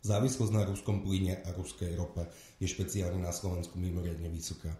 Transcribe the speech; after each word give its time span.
Závislosť 0.00 0.52
na 0.56 0.64
ruskom 0.64 1.04
plyne 1.04 1.44
a 1.44 1.52
ruskej 1.52 1.92
rope 1.92 2.24
je 2.56 2.64
špeciálne 2.64 3.20
na 3.20 3.36
Slovensku 3.36 3.76
mimoriadne 3.76 4.32
vysoká. 4.32 4.72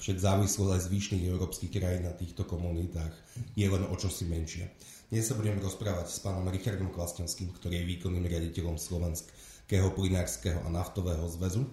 Však 0.00 0.16
závislosť 0.16 0.72
aj 0.72 0.84
zvyšných 0.88 1.28
európskych 1.28 1.68
krajín 1.76 2.08
na 2.08 2.16
týchto 2.16 2.48
komunitách 2.48 3.12
je 3.52 3.68
len 3.68 3.84
o 3.84 3.94
čosi 4.00 4.24
menšia. 4.24 4.72
Dnes 5.12 5.28
sa 5.28 5.36
budem 5.36 5.60
rozprávať 5.60 6.08
s 6.08 6.24
pánom 6.24 6.48
Richardom 6.48 6.88
Klasňovským, 6.88 7.52
ktorý 7.52 7.84
je 7.84 7.90
výkonným 7.92 8.24
riaditeľom 8.24 8.80
Slovenského 8.80 9.92
plinárskeho 9.92 10.64
a 10.64 10.68
naftového 10.72 11.28
zväzu. 11.28 11.68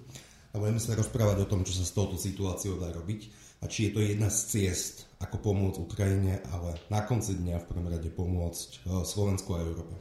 A 0.52 0.60
budeme 0.60 0.84
sa 0.84 0.92
rozprávať 0.92 1.48
o 1.48 1.48
tom, 1.48 1.64
čo 1.64 1.72
sa 1.72 1.88
s 1.88 1.96
touto 1.96 2.20
situáciou 2.20 2.84
dá 2.84 2.92
robiť 2.92 3.32
a 3.64 3.72
či 3.72 3.88
je 3.88 3.92
to 3.96 4.04
jedna 4.04 4.28
z 4.28 4.40
ciest, 4.44 5.08
ako 5.24 5.40
pomôcť 5.40 5.80
Ukrajine, 5.80 6.44
ale 6.52 6.76
na 6.92 7.00
konci 7.08 7.40
dňa 7.40 7.64
v 7.64 7.68
prvom 7.72 7.88
rade 7.88 8.12
pomôcť 8.12 8.70
eh, 8.76 9.08
Slovensku 9.08 9.56
a 9.56 9.64
Európe. 9.64 9.96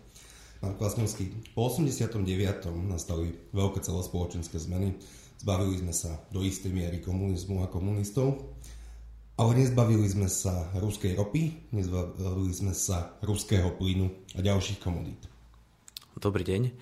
Pán 0.59 0.75
Klasňovský, 0.75 1.55
po 1.55 1.71
89. 1.71 2.19
nastali 2.91 3.31
veľké 3.55 3.79
celospoločenské 3.79 4.59
zmeny. 4.59 4.99
Zbavili 5.39 5.79
sme 5.79 5.95
sa 5.95 6.19
do 6.35 6.43
istej 6.43 6.75
miery 6.75 6.99
komunizmu 6.99 7.63
a 7.63 7.71
komunistov, 7.71 8.59
ale 9.39 9.55
nezbavili 9.55 10.03
sme 10.11 10.27
sa 10.27 10.67
ruskej 10.75 11.15
ropy, 11.15 11.71
nezbavili 11.71 12.51
sme 12.51 12.75
sa 12.75 13.15
ruského 13.23 13.71
plynu 13.79 14.11
a 14.35 14.43
ďalších 14.43 14.83
komodít. 14.83 15.31
Dobrý 16.19 16.43
deň. 16.43 16.75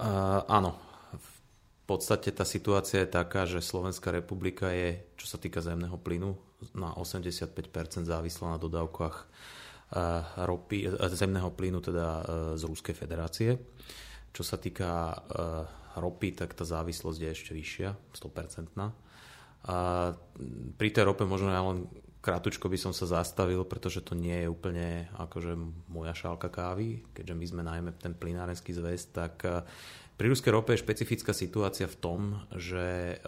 Uh, 0.00 0.40
áno, 0.48 0.80
v 1.12 1.30
podstate 1.84 2.32
tá 2.32 2.48
situácia 2.48 3.04
je 3.04 3.12
taká, 3.12 3.44
že 3.44 3.60
Slovenská 3.60 4.16
republika 4.16 4.72
je, 4.72 4.96
čo 5.20 5.28
sa 5.28 5.36
týka 5.36 5.60
zemného 5.60 6.00
plynu, 6.00 6.40
na 6.72 6.96
85% 6.96 7.52
závislá 8.08 8.56
na 8.56 8.58
dodávkach 8.60 9.28
ropy, 10.46 10.86
e, 10.86 11.08
zemného 11.10 11.50
plynu 11.50 11.82
teda 11.82 12.06
e, 12.06 12.22
z 12.54 12.62
Ruskej 12.62 12.94
federácie. 12.94 13.58
Čo 14.30 14.42
sa 14.46 14.56
týka 14.56 15.10
e, 15.10 15.16
ropy, 15.98 16.38
tak 16.38 16.54
tá 16.54 16.62
závislosť 16.62 17.18
je 17.18 17.30
ešte 17.30 17.50
vyššia, 17.50 17.88
100%. 18.14 18.70
A 19.60 19.76
pri 20.78 20.88
tej 20.88 21.04
rope 21.04 21.26
možno 21.26 21.50
ja 21.52 21.60
len 21.60 21.90
krátko 22.22 22.70
by 22.70 22.78
som 22.78 22.92
sa 22.94 23.04
zastavil, 23.04 23.66
pretože 23.66 24.00
to 24.00 24.14
nie 24.14 24.46
je 24.46 24.48
úplne 24.48 25.10
akože 25.18 25.52
moja 25.90 26.14
šálka 26.16 26.48
kávy, 26.48 27.04
keďže 27.12 27.34
my 27.34 27.44
sme 27.44 27.62
najmä 27.66 27.90
ten 27.98 28.16
plinárenský 28.16 28.72
zväz, 28.72 29.12
tak 29.12 29.44
pri 30.16 30.26
ruskej 30.32 30.52
rope 30.52 30.72
je 30.72 30.80
špecifická 30.80 31.36
situácia 31.36 31.84
v 31.84 31.96
tom, 32.00 32.20
že 32.56 33.20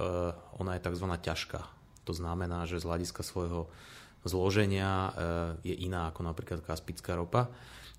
ona 0.56 0.76
je 0.76 0.84
tzv. 0.88 1.06
ťažká. 1.08 1.60
To 2.08 2.12
znamená, 2.16 2.64
že 2.64 2.80
z 2.80 2.88
hľadiska 2.88 3.20
svojho 3.20 3.68
zloženia 4.24 4.90
e, 4.90 5.10
je 5.72 5.74
iná 5.86 6.10
ako 6.10 6.26
napríklad 6.26 6.60
kaspická 6.62 7.18
ropa. 7.18 7.50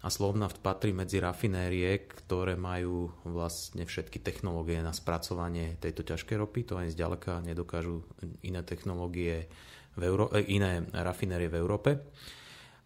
A 0.03 0.11
Slovnaft 0.11 0.59
patrí 0.59 0.91
medzi 0.91 1.23
rafinérie, 1.23 2.03
ktoré 2.11 2.59
majú 2.59 3.07
vlastne 3.23 3.88
všetky 3.88 4.19
technológie 4.19 4.83
na 4.83 4.91
spracovanie 4.91 5.79
tejto 5.79 6.03
ťažkej 6.03 6.35
ropy. 6.35 6.67
To 6.67 6.75
ani 6.75 6.91
zďaleka 6.91 7.39
nedokážu 7.39 8.03
iné 8.44 8.59
technológie, 8.67 9.47
v 9.95 10.01
Euró- 10.03 10.31
e, 10.33 10.44
iné 10.51 10.83
rafinérie 10.91 11.47
v 11.47 11.59
Európe. 11.59 11.89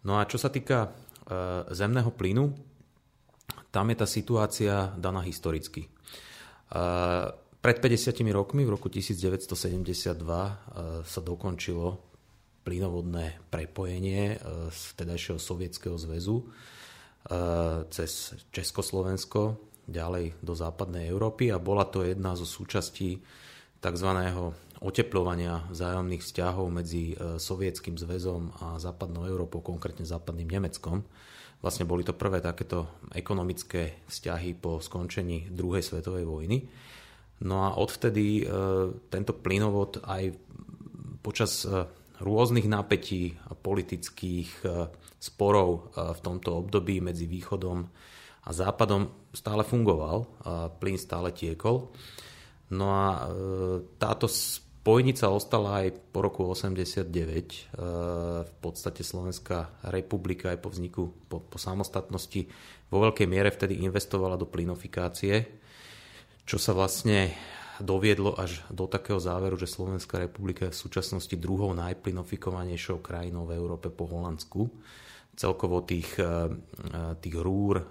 No 0.06 0.20
a 0.20 0.28
čo 0.30 0.38
sa 0.38 0.52
týka 0.52 0.86
e, 0.86 0.88
zemného 1.74 2.14
plynu, 2.14 2.54
tam 3.68 3.90
je 3.92 3.96
tá 3.98 4.06
situácia 4.08 4.96
daná 4.96 5.20
historicky. 5.20 5.84
Pred 7.58 7.84
50 7.84 8.14
rokmi, 8.32 8.62
v 8.64 8.70
roku 8.70 8.88
1972, 8.88 10.14
e, 10.14 10.52
sa 11.02 11.20
dokončilo 11.20 12.07
plynovodné 12.68 13.48
prepojenie 13.48 14.36
e, 14.36 14.68
z 14.68 14.80
vtedajšieho 14.92 15.40
sovietského 15.40 15.96
zväzu 15.96 16.36
e, 16.36 16.44
cez 17.88 18.36
Československo 18.52 19.56
ďalej 19.88 20.36
do 20.44 20.52
západnej 20.52 21.08
Európy 21.08 21.48
a 21.48 21.56
bola 21.56 21.88
to 21.88 22.04
jedna 22.04 22.36
zo 22.36 22.44
súčastí 22.44 23.24
tzv. 23.80 24.10
oteplovania 24.84 25.64
vzájomných 25.72 26.20
vzťahov 26.20 26.68
medzi 26.68 27.16
e, 27.16 27.40
Sovietským 27.40 27.96
zväzom 27.96 28.52
a 28.60 28.76
západnou 28.76 29.24
Európou, 29.24 29.64
konkrétne 29.64 30.04
západným 30.04 30.60
Nemeckom. 30.60 31.00
Vlastne 31.64 31.88
boli 31.88 32.04
to 32.04 32.12
prvé 32.12 32.44
takéto 32.44 33.00
ekonomické 33.16 34.04
vzťahy 34.12 34.60
po 34.60 34.78
skončení 34.78 35.48
druhej 35.50 35.82
svetovej 35.82 36.22
vojny. 36.22 36.68
No 37.42 37.66
a 37.66 37.74
odvtedy 37.74 38.46
tento 39.10 39.34
plynovod 39.34 39.98
aj 40.06 40.38
počas 41.18 41.66
rôznych 42.18 42.66
napätí 42.66 43.38
politických 43.62 44.50
e, 44.62 44.90
sporov 45.18 45.70
e, 45.94 46.14
v 46.14 46.20
tomto 46.22 46.66
období 46.66 46.98
medzi 46.98 47.30
východom 47.30 47.86
a 48.48 48.50
západom 48.50 49.28
stále 49.36 49.60
fungoval, 49.60 50.24
plyn 50.80 50.96
stále 50.96 51.36
tiekol. 51.36 51.92
No 52.72 52.86
a 52.96 53.06
e, 53.12 53.18
táto 54.00 54.24
spojnica 54.24 55.28
ostala 55.28 55.84
aj 55.84 55.88
po 56.08 56.24
roku 56.24 56.48
89. 56.48 57.12
V 58.48 58.54
podstate 58.64 59.04
Slovenská 59.04 59.84
republika 59.92 60.48
aj 60.48 60.58
po 60.64 60.72
vzniku, 60.72 61.12
po, 61.28 61.44
po 61.44 61.60
samostatnosti 61.60 62.48
vo 62.88 63.04
veľkej 63.04 63.28
miere 63.28 63.52
vtedy 63.52 63.84
investovala 63.84 64.40
do 64.40 64.48
plynofikácie, 64.48 65.44
čo 66.48 66.56
sa 66.56 66.72
vlastne 66.72 67.36
doviedlo 67.80 68.34
až 68.34 68.62
do 68.70 68.90
takého 68.90 69.18
záveru, 69.22 69.54
že 69.58 69.70
Slovenská 69.70 70.18
republika 70.18 70.66
je 70.68 70.74
v 70.74 70.82
súčasnosti 70.82 71.34
druhou 71.38 71.74
najplynofikovanejšou 71.74 72.98
krajinou 72.98 73.46
v 73.46 73.54
Európe 73.54 73.88
po 73.88 74.06
Holandsku. 74.06 74.70
Celkovo 75.38 75.86
tých, 75.86 76.18
eh, 76.18 76.50
tých 77.22 77.36
rúr 77.38 77.78
eh, 77.78 77.84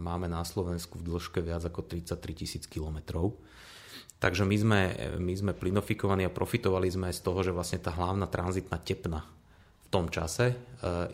máme 0.00 0.26
na 0.28 0.40
Slovensku 0.44 0.96
v 0.96 1.12
dĺžke 1.12 1.44
viac 1.44 1.64
ako 1.68 1.84
33 1.84 2.32
tisíc 2.32 2.64
kilometrov. 2.64 3.36
Takže 4.18 4.42
my 4.42 4.56
sme, 4.58 4.80
my 5.22 5.34
sme 5.38 5.52
plynofikovaní 5.54 6.26
a 6.26 6.34
profitovali 6.34 6.90
sme 6.90 7.14
aj 7.14 7.22
z 7.22 7.22
toho, 7.22 7.38
že 7.46 7.54
vlastne 7.54 7.78
tá 7.78 7.94
hlavná 7.94 8.26
tranzitná 8.26 8.82
tepna 8.82 9.22
v 9.22 9.88
tom 9.94 10.10
čase 10.10 10.52
e, 10.52 10.54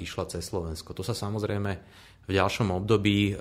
išla 0.01 0.25
cez 0.33 0.49
Slovensko. 0.49 0.97
To 0.97 1.05
sa 1.05 1.13
samozrejme 1.13 1.73
v 2.25 2.31
ďalšom 2.33 2.73
období 2.73 3.31
e, 3.31 3.35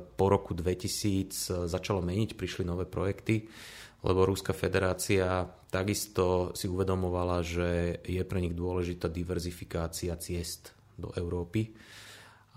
po 0.00 0.26
roku 0.32 0.56
2000 0.56 1.68
začalo 1.68 2.00
meniť, 2.00 2.32
prišli 2.32 2.64
nové 2.64 2.88
projekty 2.88 3.44
lebo 4.00 4.24
Ruská 4.24 4.56
federácia 4.56 5.44
takisto 5.68 6.56
si 6.56 6.66
uvedomovala, 6.66 7.44
že 7.44 8.00
je 8.02 8.22
pre 8.24 8.40
nich 8.40 8.56
dôležitá 8.56 9.06
diverzifikácia 9.12 10.16
ciest 10.16 10.72
do 10.98 11.12
Európy. 11.14 11.72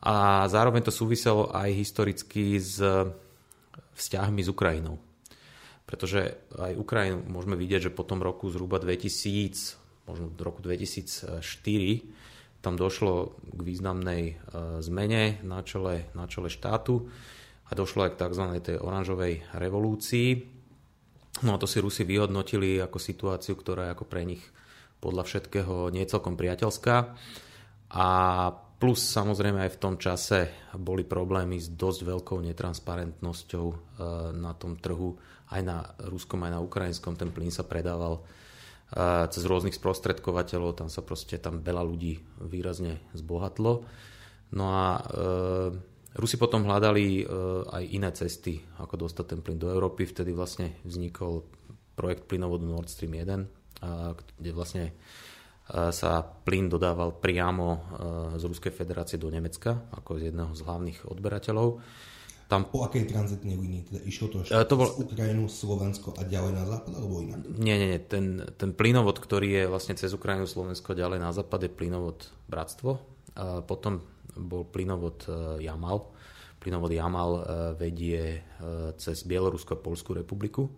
A 0.04 0.44
zároveň 0.52 0.84
to 0.84 0.92
súviselo 0.92 1.48
aj 1.52 1.70
historicky 1.72 2.60
s 2.60 2.82
vzťahmi 3.96 4.42
s 4.44 4.52
Ukrajinou. 4.52 5.00
Pretože 5.84 6.50
aj 6.58 6.80
Ukrajinu 6.80 7.24
môžeme 7.28 7.56
vidieť, 7.56 7.92
že 7.92 7.96
po 7.96 8.04
tom 8.08 8.24
roku 8.24 8.50
zhruba 8.50 8.80
2000, 8.80 10.08
možno 10.10 10.32
v 10.32 10.42
roku 10.44 10.60
2004, 10.60 11.44
tam 12.64 12.80
došlo 12.80 13.36
k 13.44 13.60
významnej 13.60 14.24
e, 14.32 14.36
zmene 14.80 15.44
na 15.44 15.60
čele, 15.68 16.08
na 16.16 16.32
čele 16.32 16.48
štátu 16.48 17.12
a 17.68 17.72
došlo 17.76 18.08
aj 18.08 18.16
k 18.16 18.20
tzv. 18.24 18.44
tej 18.64 18.78
oranžovej 18.80 19.44
revolúcii, 19.60 20.53
No 21.42 21.58
a 21.58 21.58
to 21.58 21.66
si 21.66 21.82
Rusi 21.82 22.06
vyhodnotili 22.06 22.78
ako 22.78 23.02
situáciu, 23.02 23.58
ktorá 23.58 23.90
je 23.90 23.94
ako 23.98 24.06
pre 24.06 24.22
nich 24.22 24.44
podľa 25.02 25.26
všetkého 25.26 25.90
nie 25.90 26.06
celkom 26.06 26.38
priateľská. 26.38 27.18
A 27.94 28.08
plus 28.78 29.02
samozrejme 29.02 29.66
aj 29.66 29.74
v 29.76 29.82
tom 29.82 29.96
čase 29.98 30.54
boli 30.78 31.02
problémy 31.02 31.58
s 31.58 31.74
dosť 31.74 32.00
veľkou 32.06 32.38
netransparentnosťou 32.54 33.66
e, 33.72 33.76
na 34.38 34.54
tom 34.54 34.78
trhu. 34.78 35.18
Aj 35.50 35.62
na 35.66 35.84
ruskom, 36.08 36.42
aj 36.46 36.52
na 36.54 36.64
ukrajinskom 36.64 37.18
ten 37.18 37.34
plyn 37.34 37.50
sa 37.50 37.66
predával 37.66 38.22
e, 38.22 38.22
cez 39.30 39.44
rôznych 39.44 39.76
sprostredkovateľov, 39.76 40.80
tam 40.80 40.90
sa 40.90 41.02
proste 41.02 41.42
tam 41.42 41.66
veľa 41.66 41.84
ľudí 41.84 42.22
výrazne 42.46 43.04
zbohatlo. 43.18 43.84
No 44.54 44.66
a 44.70 44.86
e, 44.98 45.02
Rusi 46.14 46.38
potom 46.38 46.70
hľadali 46.70 47.22
e, 47.22 47.24
aj 47.74 47.84
iné 47.90 48.10
cesty, 48.14 48.62
ako 48.78 49.10
dostať 49.10 49.26
ten 49.34 49.40
plyn 49.42 49.58
do 49.58 49.74
Európy. 49.74 50.06
Vtedy 50.06 50.30
vlastne 50.30 50.78
vznikol 50.86 51.42
projekt 51.98 52.30
plynovodu 52.30 52.66
Nord 52.66 52.90
Stream 52.90 53.18
1, 53.18 53.82
kde 54.38 54.52
vlastne 54.54 54.84
e, 54.90 54.94
sa 55.90 56.22
plyn 56.22 56.70
dodával 56.70 57.18
priamo 57.18 57.68
e, 57.74 57.80
z 58.38 58.44
Ruskej 58.46 58.74
federácie 58.74 59.18
do 59.18 59.34
Nemecka, 59.34 59.90
ako 59.90 60.22
z 60.22 60.30
jedného 60.30 60.54
z 60.54 60.62
hlavných 60.62 61.00
odberateľov. 61.10 61.82
Tam... 62.46 62.70
Po 62.70 62.86
akej 62.86 63.10
tranzitnej 63.10 63.58
línii? 63.58 63.82
Teda 63.90 64.00
išlo 64.06 64.30
to, 64.30 64.36
ešte 64.46 64.54
to 64.70 64.78
bol... 64.78 64.86
z 64.86 65.10
Ukrajinu, 65.10 65.50
Slovensko 65.50 66.14
a 66.14 66.22
ďalej 66.22 66.54
na 66.54 66.64
západ, 66.70 66.94
alebo 66.94 67.26
inak? 67.26 67.42
Nie, 67.58 67.82
nie, 67.82 67.98
nie. 67.98 68.02
Ten, 68.06 68.46
ten 68.54 68.78
plynovod, 68.78 69.18
ktorý 69.18 69.50
je 69.50 69.64
vlastne 69.66 69.98
cez 69.98 70.14
Ukrajinu, 70.14 70.46
Slovensko 70.46 70.94
ďalej 70.94 71.18
na 71.18 71.34
západ, 71.34 71.66
je 71.66 71.72
plynovod 71.74 72.30
Bratstvo. 72.46 73.02
A 73.34 73.66
potom 73.66 74.06
bol 74.38 74.70
plynovod 74.70 75.26
Jamal. 75.58 76.13
Plynovod 76.64 76.96
Jamal 76.96 77.32
e, 77.36 77.42
vedie 77.76 78.22
e, 78.24 78.40
cez 78.96 79.28
Bielorusko 79.28 79.76
a 79.76 79.84
Polskú 79.84 80.16
republiku. 80.16 80.72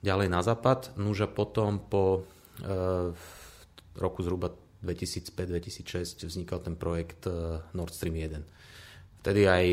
Ďalej 0.00 0.28
na 0.32 0.40
západ. 0.40 0.96
Nuž 0.96 1.28
a 1.28 1.28
potom 1.28 1.84
po 1.84 2.24
roku 3.96 4.20
zhruba 4.20 4.52
2005-2006 4.80 6.24
vznikal 6.24 6.64
ten 6.64 6.76
projekt 6.76 7.28
Nord 7.72 7.92
Stream 7.92 8.16
1. 8.16 9.20
Vtedy 9.20 9.44
aj 9.44 9.66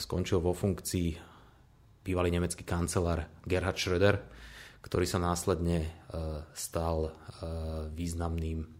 skončil 0.00 0.40
vo 0.40 0.52
funkcii 0.52 1.16
bývalý 2.04 2.32
nemecký 2.32 2.64
kancelár 2.64 3.28
Gerhard 3.44 3.76
Schröder, 3.76 4.20
ktorý 4.84 5.04
sa 5.08 5.20
následne 5.20 6.08
stal 6.52 7.12
významným 7.92 8.79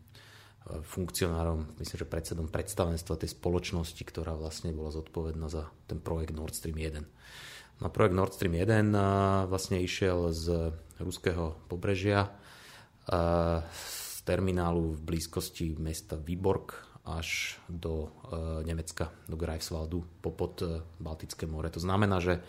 funkcionárom, 0.86 1.66
myslím, 1.78 1.98
že 2.00 2.06
predsedom 2.06 2.46
predstavenstva 2.48 3.20
tej 3.20 3.30
spoločnosti, 3.34 4.02
ktorá 4.02 4.34
vlastne 4.38 4.70
bola 4.70 4.94
zodpovedná 4.94 5.50
za 5.50 5.68
ten 5.90 5.98
projekt 5.98 6.32
Nord 6.32 6.54
Stream 6.54 6.78
1. 6.78 7.02
Na 7.80 7.88
projekt 7.88 8.14
Nord 8.14 8.36
Stream 8.36 8.54
1 8.54 8.92
vlastne 9.48 9.80
išiel 9.80 10.30
z 10.36 10.76
ruského 11.00 11.56
pobrežia 11.66 12.28
z 13.72 14.18
terminálu 14.22 14.94
v 14.94 15.00
blízkosti 15.00 15.74
mesta 15.80 16.14
Vyborg 16.20 16.76
až 17.08 17.56
do 17.66 18.06
e, 18.06 18.08
Nemecka, 18.68 19.08
do 19.26 19.34
Greifswaldu, 19.34 20.04
popod 20.20 20.60
e, 20.60 20.84
Baltické 21.00 21.48
more. 21.48 21.72
To 21.72 21.80
znamená, 21.80 22.20
že 22.20 22.44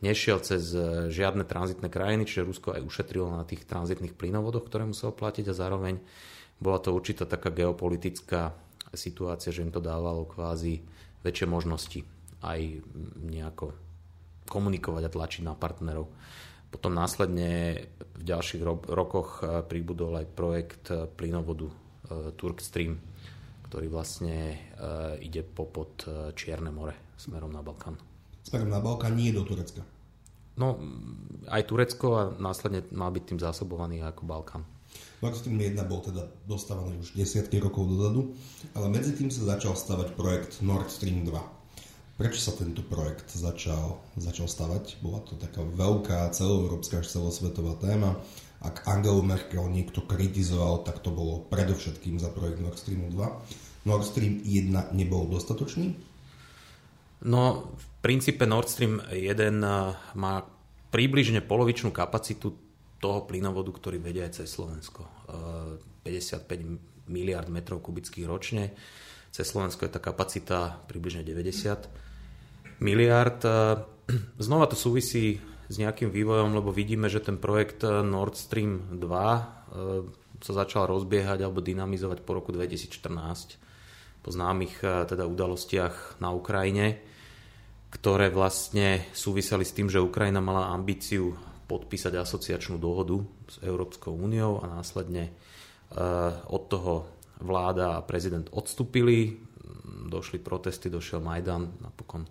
nešiel 0.00 0.40
cez 0.40 0.72
e, 0.72 1.12
žiadne 1.12 1.44
tranzitné 1.44 1.92
krajiny, 1.92 2.24
čiže 2.24 2.48
Rusko 2.48 2.74
aj 2.74 2.82
ušetrilo 2.82 3.28
na 3.28 3.44
tých 3.44 3.68
tranzitných 3.68 4.16
plynovodoch, 4.16 4.66
ktoré 4.66 4.88
muselo 4.88 5.12
platiť 5.12 5.52
a 5.52 5.54
zároveň 5.54 6.00
bola 6.60 6.78
to 6.78 6.92
určitá 6.92 7.24
taká 7.24 7.48
geopolitická 7.50 8.52
situácia, 8.92 9.50
že 9.50 9.64
im 9.64 9.72
to 9.72 9.80
dávalo 9.80 10.28
kvázi 10.28 10.84
väčšie 11.24 11.46
možnosti 11.48 12.00
aj 12.44 12.60
nejako 13.24 13.72
komunikovať 14.48 15.02
a 15.08 15.12
tlačiť 15.12 15.42
na 15.44 15.56
partnerov. 15.56 16.08
Potom 16.70 16.94
následne 16.94 17.82
v 17.98 18.22
ďalších 18.22 18.62
ro- 18.62 18.86
rokoch 18.86 19.42
pribudol 19.66 20.22
aj 20.22 20.26
projekt 20.36 20.84
plynovodu 21.18 21.66
Turk 22.38 22.62
Stream, 22.62 22.98
ktorý 23.66 23.86
vlastne 23.90 24.58
ide 25.22 25.42
popod 25.46 26.02
Čierne 26.34 26.70
more 26.74 27.14
smerom 27.14 27.50
na 27.54 27.62
Balkán. 27.62 27.98
Smerom 28.42 28.70
na 28.70 28.82
Balkán, 28.82 29.14
nie 29.14 29.30
do 29.30 29.46
Turecka. 29.46 29.82
No, 30.58 30.76
aj 31.46 31.62
Turecko 31.70 32.06
a 32.18 32.22
následne 32.36 32.82
má 32.90 33.06
byť 33.06 33.22
tým 33.34 33.40
zásobovaný 33.40 34.02
ako 34.02 34.22
Balkán. 34.26 34.62
Nord 35.20 35.36
Stream 35.36 35.60
1 35.60 35.76
bol 35.84 36.00
teda 36.00 36.24
dostávaný 36.48 36.96
už 37.00 37.12
desiatky 37.12 37.60
rokov 37.60 37.84
dozadu, 37.92 38.32
ale 38.72 38.88
medzi 38.88 39.12
tým 39.12 39.28
sa 39.28 39.44
začal 39.44 39.76
stavať 39.76 40.16
projekt 40.16 40.64
Nord 40.64 40.88
Stream 40.88 41.28
2. 41.28 41.60
Prečo 42.20 42.40
sa 42.40 42.52
tento 42.52 42.84
projekt 42.84 43.32
začal, 43.32 44.00
začal 44.16 44.48
stavať? 44.48 45.00
Bola 45.00 45.24
to 45.24 45.40
taká 45.40 45.64
veľká 45.64 46.28
celoeurópska 46.32 47.00
až 47.00 47.16
celosvetová 47.16 47.80
téma. 47.80 48.16
Ak 48.60 48.84
Angelu 48.84 49.24
Merkel 49.24 49.64
niekto 49.72 50.04
kritizoval, 50.04 50.84
tak 50.84 51.00
to 51.00 51.08
bolo 51.08 51.48
predovšetkým 51.48 52.20
za 52.20 52.28
projekt 52.28 52.60
Nord 52.60 52.76
Stream 52.76 53.08
2. 53.08 53.88
Nord 53.88 54.04
Stream 54.04 54.44
1 54.44 54.92
nebol 54.92 55.32
dostatočný? 55.32 55.96
No, 57.24 57.72
v 57.72 57.84
princípe 58.04 58.44
Nord 58.44 58.68
Stream 58.68 59.00
1 59.08 59.16
eh, 59.16 59.96
má 60.16 60.34
približne 60.92 61.40
polovičnú 61.40 61.92
kapacitu 61.92 62.52
toho 63.00 63.24
plynovodu, 63.24 63.72
ktorý 63.72 63.96
vedia 63.96 64.28
aj 64.28 64.44
cez 64.44 64.52
Slovensko. 64.52 65.08
55 66.04 66.04
eh, 66.04 66.60
miliard 67.08 67.48
metrov 67.48 67.80
kubických 67.80 68.28
ročne. 68.28 68.76
Cez 69.32 69.48
Slovensko 69.48 69.88
je 69.88 69.92
tá 69.96 70.00
kapacita 70.04 70.84
približne 70.84 71.24
90 71.24 72.84
miliard. 72.84 73.40
Eh, 73.42 73.80
znova 74.46 74.68
to 74.68 74.76
súvisí 74.76 75.40
s 75.70 75.74
nejakým 75.80 76.12
vývojom, 76.12 76.52
lebo 76.52 76.70
vidíme, 76.70 77.08
že 77.08 77.24
ten 77.24 77.40
projekt 77.40 77.82
Nord 77.88 78.36
Stream 78.36 79.00
2 79.00 79.00
eh, 79.00 79.42
sa 80.40 80.52
začal 80.52 80.84
rozbiehať 80.88 81.40
alebo 81.40 81.64
dynamizovať 81.64 82.20
po 82.22 82.36
roku 82.36 82.52
2014 82.52 83.72
po 84.20 84.28
známych 84.28 84.84
teda 84.84 85.24
udalostiach 85.24 86.20
na 86.20 86.28
Ukrajine, 86.36 87.00
ktoré 87.88 88.28
vlastne 88.28 89.08
súviseli 89.16 89.64
s 89.64 89.72
tým, 89.72 89.88
že 89.88 89.96
Ukrajina 89.96 90.44
mala 90.44 90.76
ambíciu 90.76 91.32
podpísať 91.70 92.18
asociačnú 92.18 92.82
dohodu 92.82 93.22
s 93.46 93.62
Európskou 93.62 94.10
úniou 94.10 94.58
a 94.58 94.66
následne 94.66 95.30
od 96.50 96.62
toho 96.66 97.06
vláda 97.38 97.98
a 97.98 98.04
prezident 98.06 98.46
odstúpili, 98.50 99.38
došli 100.10 100.42
protesty, 100.42 100.90
došiel 100.90 101.22
Majdan, 101.22 101.78
napokon 101.78 102.26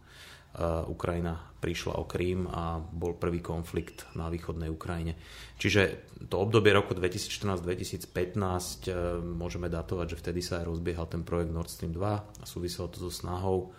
Ukrajina 0.91 1.39
prišla 1.62 2.01
o 2.01 2.09
Krím 2.09 2.50
a 2.50 2.81
bol 2.81 3.15
prvý 3.15 3.39
konflikt 3.39 4.09
na 4.18 4.33
východnej 4.33 4.68
Ukrajine. 4.68 5.15
Čiže 5.56 6.09
to 6.25 6.41
obdobie 6.41 6.74
roku 6.74 6.97
2014-2015 6.97 8.89
e, 8.89 8.91
môžeme 9.21 9.69
datovať, 9.69 10.07
že 10.09 10.19
vtedy 10.19 10.41
sa 10.41 10.57
aj 10.59 10.65
rozbiehal 10.74 11.06
ten 11.06 11.21
projekt 11.21 11.53
Nord 11.53 11.69
Stream 11.69 11.94
2 11.94 12.01
a 12.41 12.44
súviselo 12.50 12.89
to 12.89 12.97
so 12.97 13.12
snahou 13.13 13.71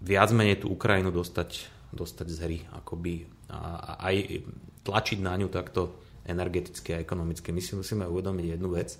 viac 0.00 0.30
menej 0.32 0.64
tú 0.64 0.72
Ukrajinu 0.72 1.12
dostať, 1.12 1.68
dostať 1.92 2.26
z 2.32 2.38
hry, 2.40 2.58
akoby 2.80 3.35
a 3.50 4.00
aj 4.02 4.42
tlačiť 4.82 5.18
na 5.22 5.38
ňu 5.38 5.48
takto 5.50 6.02
energeticky 6.26 6.98
a 6.98 7.02
ekonomicky. 7.02 7.54
My 7.54 7.62
si 7.62 7.78
musíme 7.78 8.06
uvedomiť 8.06 8.46
jednu 8.58 8.68
vec, 8.74 8.98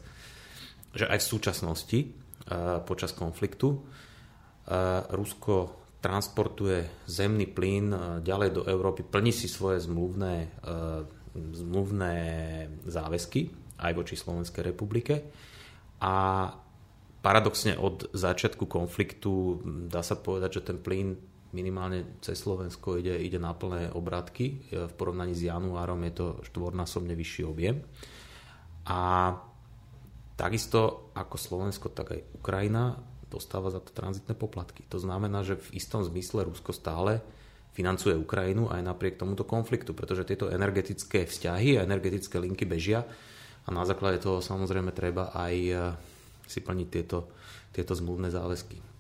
že 0.95 1.07
aj 1.07 1.19
v 1.19 1.29
súčasnosti 1.29 1.99
e, 1.99 2.07
počas 2.87 3.11
konfliktu 3.11 3.83
Rusko 5.11 5.87
transportuje 6.03 7.07
zemný 7.07 7.51
plyn 7.51 7.87
e, 7.91 7.99
ďalej 8.23 8.51
do 8.55 8.63
Európy, 8.67 9.03
plní 9.03 9.35
si 9.35 9.51
svoje 9.51 9.83
zmluvné, 9.83 10.35
e, 10.47 10.49
zmluvné 11.35 12.15
záväzky 12.87 13.51
aj 13.83 13.93
voči 13.95 14.15
Slovenskej 14.15 14.63
republike 14.63 15.15
a 15.99 16.49
paradoxne 17.21 17.75
od 17.75 18.15
začiatku 18.15 18.71
konfliktu 18.71 19.59
dá 19.91 20.07
sa 20.07 20.15
povedať, 20.15 20.63
že 20.63 20.67
ten 20.73 20.79
plyn 20.79 21.19
minimálne 21.57 22.21
cez 22.21 22.37
Slovensko 22.37 23.01
ide, 23.01 23.17
ide 23.17 23.41
na 23.41 23.57
plné 23.57 23.89
obrátky. 23.89 24.45
E, 24.45 24.55
v 24.85 24.93
porovnaní 24.93 25.33
s 25.33 25.49
januárom 25.49 25.97
je 26.05 26.13
to 26.13 26.27
štvornásobne 26.53 27.17
vyšší 27.17 27.49
objem. 27.49 27.81
A 28.85 29.33
takisto 30.37 31.09
ako 31.17 31.41
Slovensko, 31.41 31.89
tak 31.89 32.13
aj 32.13 32.21
Ukrajina 32.37 33.01
dostáva 33.33 33.73
za 33.73 33.81
to 33.81 33.91
tranzitné 33.91 34.37
poplatky. 34.37 34.85
To 34.93 35.01
znamená, 35.01 35.43
že 35.43 35.57
v 35.57 35.81
istom 35.81 36.05
zmysle 36.05 36.45
Rusko 36.45 36.77
stále 36.77 37.25
financuje 37.75 38.17
Ukrajinu 38.17 38.73
aj 38.73 38.81
napriek 38.85 39.21
tomuto 39.21 39.45
konfliktu, 39.45 39.93
pretože 39.93 40.25
tieto 40.25 40.49
energetické 40.49 41.29
vzťahy 41.29 41.77
a 41.77 41.85
energetické 41.85 42.41
linky 42.41 42.65
bežia 42.65 43.05
a 43.67 43.69
na 43.75 43.83
základe 43.83 44.23
toho 44.23 44.39
samozrejme 44.41 44.95
treba 44.95 45.35
aj 45.35 45.55
eh, 45.69 45.79
si 46.47 46.63
plniť 46.63 46.89
tieto, 46.89 47.29
tieto 47.75 47.93
zmluvné 47.93 48.31
záväzky. 48.31 48.96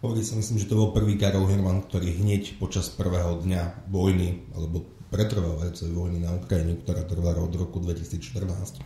Hovorí 0.00 0.24
sa, 0.24 0.32
myslím, 0.40 0.56
že 0.56 0.64
to 0.64 0.80
bol 0.80 0.96
prvý 0.96 1.20
Karol 1.20 1.44
Herman, 1.44 1.84
ktorý 1.84 2.24
hneď 2.24 2.56
počas 2.56 2.88
prvého 2.88 3.36
dňa 3.44 3.92
vojny, 3.92 4.48
alebo 4.56 4.88
pretrvávajúcej 5.12 5.92
vojny 5.92 6.24
na 6.24 6.40
Ukrajine, 6.40 6.80
ktorá 6.80 7.04
trvala 7.04 7.36
od 7.36 7.52
roku 7.52 7.84
2014, 7.84 8.80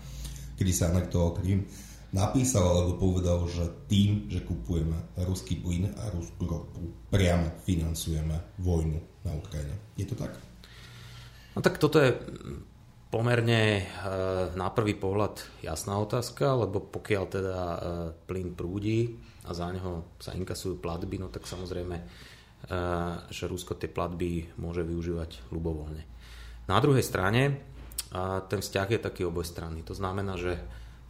kedy 0.59 0.73
sa 0.75 0.91
anektoval 0.91 1.39
Krím, 1.39 1.71
napísal 2.11 2.67
alebo 2.67 2.99
povedal, 2.99 3.47
že 3.47 3.63
tým, 3.87 4.27
že 4.27 4.43
kupujeme 4.43 5.15
ruský 5.23 5.63
plyn 5.63 5.95
a 5.95 6.11
ruskú 6.11 6.51
ropu, 6.51 6.83
priamo 7.15 7.63
financujeme 7.63 8.59
vojnu 8.59 8.99
na 9.23 9.39
Ukrajine. 9.39 9.95
Je 9.95 10.11
to 10.11 10.19
tak? 10.19 10.35
No 11.55 11.63
tak 11.63 11.79
toto 11.79 12.03
je 12.03 12.11
pomerne 13.15 13.63
e, 13.79 13.83
na 14.59 14.67
prvý 14.75 14.99
pohľad 14.99 15.63
jasná 15.63 15.95
otázka, 16.03 16.59
lebo 16.67 16.83
pokiaľ 16.83 17.25
teda 17.31 17.59
e, 17.63 17.79
plyn 18.27 18.59
prúdi 18.59 19.15
a 19.45 19.51
za 19.53 19.69
neho 19.69 20.17
sa 20.19 20.33
inkasujú 20.33 20.81
platby, 20.81 21.21
no 21.21 21.29
tak 21.29 21.45
samozrejme, 21.45 21.97
e, 22.01 22.05
že 23.29 23.45
Rusko 23.49 23.77
tie 23.77 23.93
platby 23.93 24.57
môže 24.57 24.81
využívať 24.83 25.53
ľubovoľne. 25.53 26.03
Na 26.65 26.81
druhej 26.81 27.05
strane 27.05 27.75
ten 28.49 28.63
vzťah 28.63 28.89
je 28.95 29.01
taký 29.03 29.23
obojstranný. 29.27 29.83
To 29.91 29.95
znamená, 29.97 30.39
že 30.39 30.55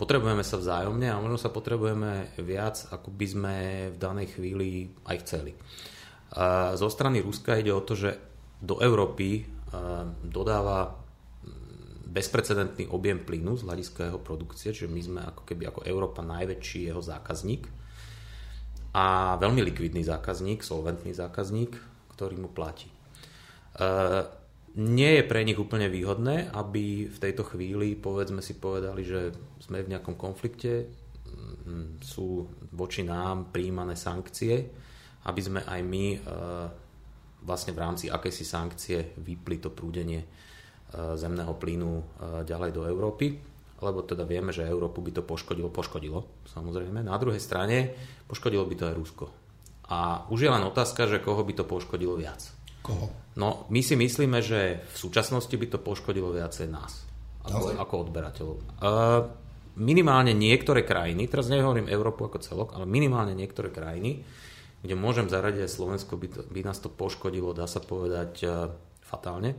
potrebujeme 0.00 0.40
sa 0.40 0.56
vzájomne 0.56 1.12
a 1.12 1.20
možno 1.20 1.36
sa 1.36 1.52
potrebujeme 1.52 2.32
viac, 2.40 2.88
ako 2.88 3.12
by 3.12 3.26
sme 3.28 3.54
v 3.92 3.96
danej 4.00 4.34
chvíli 4.34 4.88
aj 5.04 5.16
chceli. 5.22 5.52
Zo 6.74 6.88
strany 6.88 7.20
Ruska 7.20 7.60
ide 7.60 7.70
o 7.76 7.84
to, 7.84 7.94
že 7.94 8.16
do 8.58 8.80
Európy 8.80 9.44
dodáva 10.24 10.96
bezprecedentný 12.08 12.88
objem 12.88 13.20
plynu 13.20 13.58
z 13.58 13.66
hľadiska 13.66 14.08
jeho 14.08 14.20
produkcie, 14.22 14.70
čiže 14.72 14.88
my 14.88 15.00
sme 15.02 15.20
ako 15.28 15.42
keby 15.44 15.68
ako 15.68 15.80
Európa 15.84 16.22
najväčší 16.22 16.88
jeho 16.88 17.02
zákazník 17.02 17.68
a 18.94 19.34
veľmi 19.42 19.60
likvidný 19.66 20.06
zákazník, 20.06 20.62
solventný 20.62 21.10
zákazník, 21.10 21.74
ktorý 22.14 22.38
mu 22.38 22.46
platí. 22.46 22.86
Nie 24.74 25.10
je 25.18 25.24
pre 25.26 25.42
nich 25.42 25.58
úplne 25.58 25.90
výhodné, 25.90 26.54
aby 26.54 27.10
v 27.10 27.18
tejto 27.18 27.42
chvíli, 27.42 27.98
povedzme 27.98 28.38
si 28.38 28.54
povedali, 28.54 29.02
že 29.02 29.34
sme 29.58 29.82
v 29.82 29.98
nejakom 29.98 30.14
konflikte, 30.14 30.86
sú 32.02 32.44
voči 32.74 33.02
nám 33.06 33.50
príjmané 33.50 33.96
sankcie, 33.96 34.68
aby 35.24 35.40
sme 35.40 35.60
aj 35.64 35.80
my 35.80 36.04
e, 36.12 36.18
vlastne 37.48 37.72
v 37.72 37.80
rámci 37.80 38.04
akejsi 38.12 38.44
sankcie 38.44 38.98
vypli 39.16 39.56
to 39.56 39.72
prúdenie 39.72 40.20
e, 40.20 40.26
zemného 41.16 41.56
plynu 41.56 41.92
e, 41.96 42.04
ďalej 42.44 42.70
do 42.76 42.82
Európy, 42.84 43.40
lebo 43.82 44.06
teda 44.06 44.22
vieme, 44.22 44.54
že 44.54 44.66
Európu 44.66 45.02
by 45.02 45.18
to 45.18 45.22
poškodilo, 45.26 45.70
poškodilo 45.72 46.46
samozrejme. 46.50 47.02
Na 47.02 47.16
druhej 47.18 47.42
strane 47.42 47.94
poškodilo 48.30 48.62
by 48.68 48.74
to 48.78 48.84
aj 48.90 48.94
Rusko. 48.94 49.26
A 49.90 50.24
už 50.32 50.48
je 50.48 50.50
len 50.50 50.64
otázka, 50.64 51.04
že 51.04 51.20
koho 51.20 51.44
by 51.44 51.52
to 51.52 51.64
poškodilo 51.68 52.16
viac. 52.16 52.40
Koho? 52.80 53.12
No, 53.36 53.66
my 53.68 53.80
si 53.82 53.96
myslíme, 53.96 54.40
že 54.40 54.84
v 54.84 54.96
súčasnosti 54.96 55.52
by 55.52 55.66
to 55.72 55.78
poškodilo 55.80 56.32
viacej 56.32 56.70
nás, 56.70 57.04
ako, 57.44 57.76
ako 57.76 57.94
odberateľov. 58.08 58.56
Uh, 58.56 58.64
minimálne 59.80 60.32
niektoré 60.32 60.86
krajiny, 60.86 61.26
teraz 61.26 61.50
nehovorím 61.50 61.90
Európu 61.90 62.30
ako 62.30 62.38
celok, 62.40 62.68
ale 62.78 62.86
minimálne 62.86 63.34
niektoré 63.34 63.74
krajiny, 63.74 64.22
kde 64.84 64.94
môžem 64.94 65.26
zaradiť 65.32 65.64
aj 65.66 65.72
Slovensko, 65.72 66.12
by, 66.14 66.28
to, 66.30 66.40
by 66.46 66.60
nás 66.62 66.78
to 66.78 66.92
poškodilo, 66.92 67.56
dá 67.56 67.66
sa 67.66 67.82
povedať, 67.82 68.32
uh, 68.44 68.70
fatálne. 69.02 69.58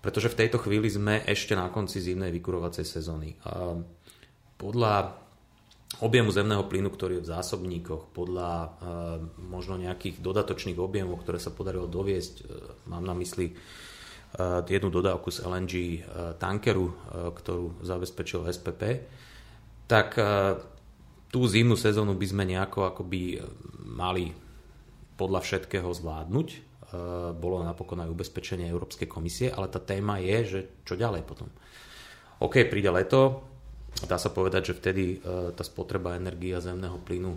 Pretože 0.00 0.30
v 0.30 0.38
tejto 0.44 0.58
chvíli 0.62 0.86
sme 0.86 1.24
ešte 1.26 1.58
na 1.58 1.66
konci 1.72 1.98
zimnej 1.98 2.30
vykurovacej 2.30 2.86
sezóny. 2.86 3.34
Podľa 4.56 4.94
objemu 6.02 6.28
zemného 6.28 6.66
plynu, 6.68 6.92
ktorý 6.92 7.20
je 7.20 7.24
v 7.24 7.32
zásobníkoch, 7.32 8.12
podľa 8.12 8.76
možno 9.40 9.80
nejakých 9.80 10.20
dodatočných 10.20 10.76
objemov, 10.76 11.22
ktoré 11.22 11.40
sa 11.40 11.54
podarilo 11.54 11.88
doviesť, 11.88 12.34
e, 12.36 12.44
mám 12.90 13.06
na 13.06 13.14
mysli 13.16 13.52
e, 13.52 13.54
jednu 14.66 14.92
dodávku 14.92 15.32
z 15.32 15.46
LNG 15.46 15.72
e, 15.72 15.98
tankeru, 16.36 16.92
ktorú 17.32 17.80
zabezpečil 17.80 18.44
SPP, 18.50 18.82
tak 19.86 20.18
tú 21.30 21.46
zimnú 21.46 21.78
sezónu 21.78 22.18
by 22.18 22.26
sme 22.26 22.42
nejako 22.42 22.90
akoby 22.90 23.38
mali 23.86 24.34
podľa 25.14 25.46
všetkého 25.46 25.86
zvládnuť. 25.94 26.75
E, 26.96 27.36
bolo 27.36 27.60
napokon 27.60 28.00
aj 28.00 28.08
ubezpečenie 28.08 28.64
Európskej 28.72 29.04
komisie, 29.04 29.52
ale 29.52 29.68
tá 29.68 29.78
téma 29.84 30.16
je, 30.24 30.38
že 30.48 30.60
čo 30.88 30.96
ďalej 30.96 31.28
potom. 31.28 31.52
OK, 32.40 32.64
príde 32.72 32.88
leto, 32.88 33.44
Dá 34.04 34.20
sa 34.20 34.28
povedať, 34.28 34.72
že 34.72 34.76
vtedy 34.76 35.04
e, 35.16 35.56
tá 35.56 35.64
spotreba 35.64 36.20
energie 36.20 36.52
zemného 36.52 37.00
plynu 37.00 37.32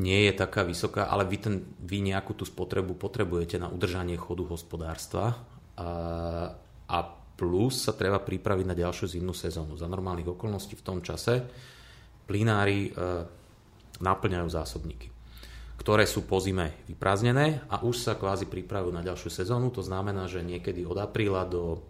nie 0.00 0.24
je 0.24 0.32
taká 0.32 0.64
vysoká, 0.64 1.12
ale 1.12 1.28
vy, 1.28 1.36
ten, 1.36 1.54
vy 1.84 2.00
nejakú 2.00 2.32
tú 2.32 2.48
spotrebu 2.48 2.96
potrebujete 2.96 3.60
na 3.60 3.68
udržanie 3.68 4.16
chodu 4.16 4.48
hospodárstva 4.48 5.36
a, 5.76 5.90
a 6.88 6.98
plus 7.36 7.84
sa 7.84 7.92
treba 7.92 8.16
pripraviť 8.16 8.64
na 8.64 8.72
ďalšiu 8.72 9.20
zimnú 9.20 9.36
sezónu. 9.36 9.76
Za 9.76 9.92
normálnych 9.92 10.32
okolností 10.32 10.80
v 10.80 10.86
tom 10.88 10.98
čase 11.04 11.44
plynári 12.24 12.88
e, 12.88 12.90
naplňajú 14.00 14.48
zásobníky, 14.48 15.12
ktoré 15.80 16.04
sú 16.04 16.28
po 16.28 16.36
zime 16.44 16.84
vyprázdnené 16.92 17.64
a 17.72 17.80
už 17.80 18.04
sa 18.04 18.12
kvázi 18.12 18.44
pripravujú 18.44 18.92
na 18.92 19.00
ďalšiu 19.00 19.32
sezónu. 19.32 19.72
To 19.72 19.80
znamená, 19.80 20.28
že 20.28 20.44
niekedy 20.44 20.84
od 20.84 21.00
apríla 21.00 21.48
do 21.48 21.80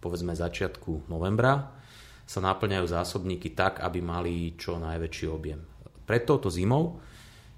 povedzme 0.00 0.32
začiatku 0.32 1.12
novembra 1.12 1.76
sa 2.24 2.40
naplňajú 2.40 2.88
zásobníky 2.88 3.52
tak, 3.52 3.84
aby 3.84 4.00
mali 4.00 4.56
čo 4.56 4.80
najväčší 4.80 5.26
objem. 5.28 5.60
Pred 6.08 6.22
touto 6.24 6.48
zimou 6.48 6.96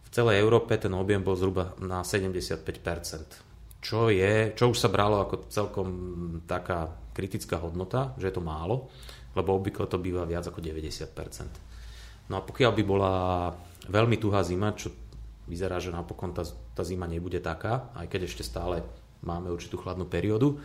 v 0.02 0.08
celej 0.10 0.42
Európe 0.42 0.74
ten 0.74 0.90
objem 0.90 1.22
bol 1.22 1.38
zhruba 1.38 1.78
na 1.78 2.02
75%, 2.02 3.78
čo, 3.78 4.10
je, 4.10 4.50
čo 4.58 4.74
už 4.74 4.78
sa 4.78 4.90
bralo 4.90 5.22
ako 5.22 5.46
celkom 5.54 5.88
taká 6.50 6.90
kritická 7.14 7.62
hodnota, 7.62 8.18
že 8.18 8.26
je 8.30 8.34
to 8.34 8.42
málo, 8.42 8.90
lebo 9.38 9.54
obvykle 9.54 9.86
to 9.86 10.02
býva 10.02 10.26
viac 10.26 10.50
ako 10.50 10.58
90%. 10.58 12.26
No 12.26 12.38
a 12.38 12.42
pokiaľ 12.42 12.72
by 12.74 12.82
bola 12.82 13.14
veľmi 13.86 14.18
tuhá 14.18 14.42
zima, 14.42 14.74
čo 14.74 15.09
vyzerá, 15.50 15.82
že 15.82 15.90
napokon 15.90 16.30
tá, 16.30 16.46
tá 16.46 16.86
zima 16.86 17.10
nebude 17.10 17.42
taká, 17.42 17.90
aj 17.98 18.06
keď 18.06 18.30
ešte 18.30 18.46
stále 18.46 18.86
máme 19.26 19.50
určitú 19.50 19.76
chladnú 19.82 20.06
periódu, 20.06 20.62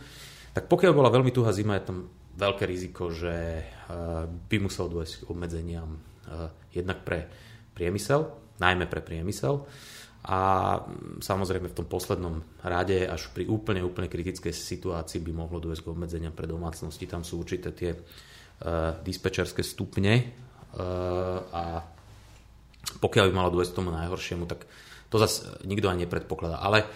tak 0.54 0.70
pokiaľ 0.70 0.92
bola 0.94 1.10
veľmi 1.12 1.34
tuhá 1.34 1.50
zima, 1.50 1.76
je 1.76 1.90
tam 1.90 1.98
veľké 2.36 2.64
riziko, 2.64 3.10
že 3.10 3.34
eh, 3.34 3.64
by 4.30 4.56
musel 4.62 4.86
dôjsť 4.86 5.26
k 5.26 5.28
obmedzeniam 5.28 5.98
eh, 5.98 6.48
jednak 6.70 7.02
pre 7.02 7.26
priemysel, 7.76 8.30
najmä 8.62 8.88
pre 8.88 9.04
priemysel 9.04 9.66
a 10.26 10.40
mm, 10.82 11.22
samozrejme 11.22 11.70
v 11.70 11.76
tom 11.76 11.86
poslednom 11.86 12.42
rade 12.66 13.06
až 13.06 13.30
pri 13.30 13.46
úplne, 13.46 13.84
úplne 13.86 14.10
kritickej 14.10 14.50
situácii 14.50 15.22
by 15.22 15.32
mohlo 15.32 15.62
dôjsť 15.62 15.86
k 15.86 15.92
obmedzeniam 15.92 16.34
pre 16.34 16.50
domácnosti. 16.50 17.06
Tam 17.06 17.22
sú 17.22 17.38
určité 17.38 17.70
tie 17.70 17.94
uh, 17.94 18.98
dispečerské 19.06 19.62
stupne 19.62 20.14
uh, 20.18 21.46
a 21.54 21.64
pokiaľ 23.02 23.24
by 23.30 23.34
malo 23.34 23.54
dôjsť 23.54 23.72
k 23.72 23.78
tomu 23.78 23.90
najhoršiemu, 23.92 24.44
tak 24.48 24.64
to 25.10 25.16
zase 25.22 25.46
nikto 25.66 25.86
ani 25.86 26.04
nepredpokladá. 26.04 26.58
Ale 26.62 26.86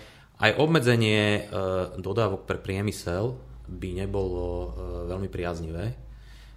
aj 0.41 0.57
obmedzenie 0.57 1.47
uh, 1.47 1.95
dodávok 2.01 2.49
pre 2.49 2.57
priemysel 2.57 3.37
by 3.71 4.03
nebolo 4.03 4.47
e, 4.51 4.69
veľmi 5.15 5.31
priaznivé, 5.31 5.95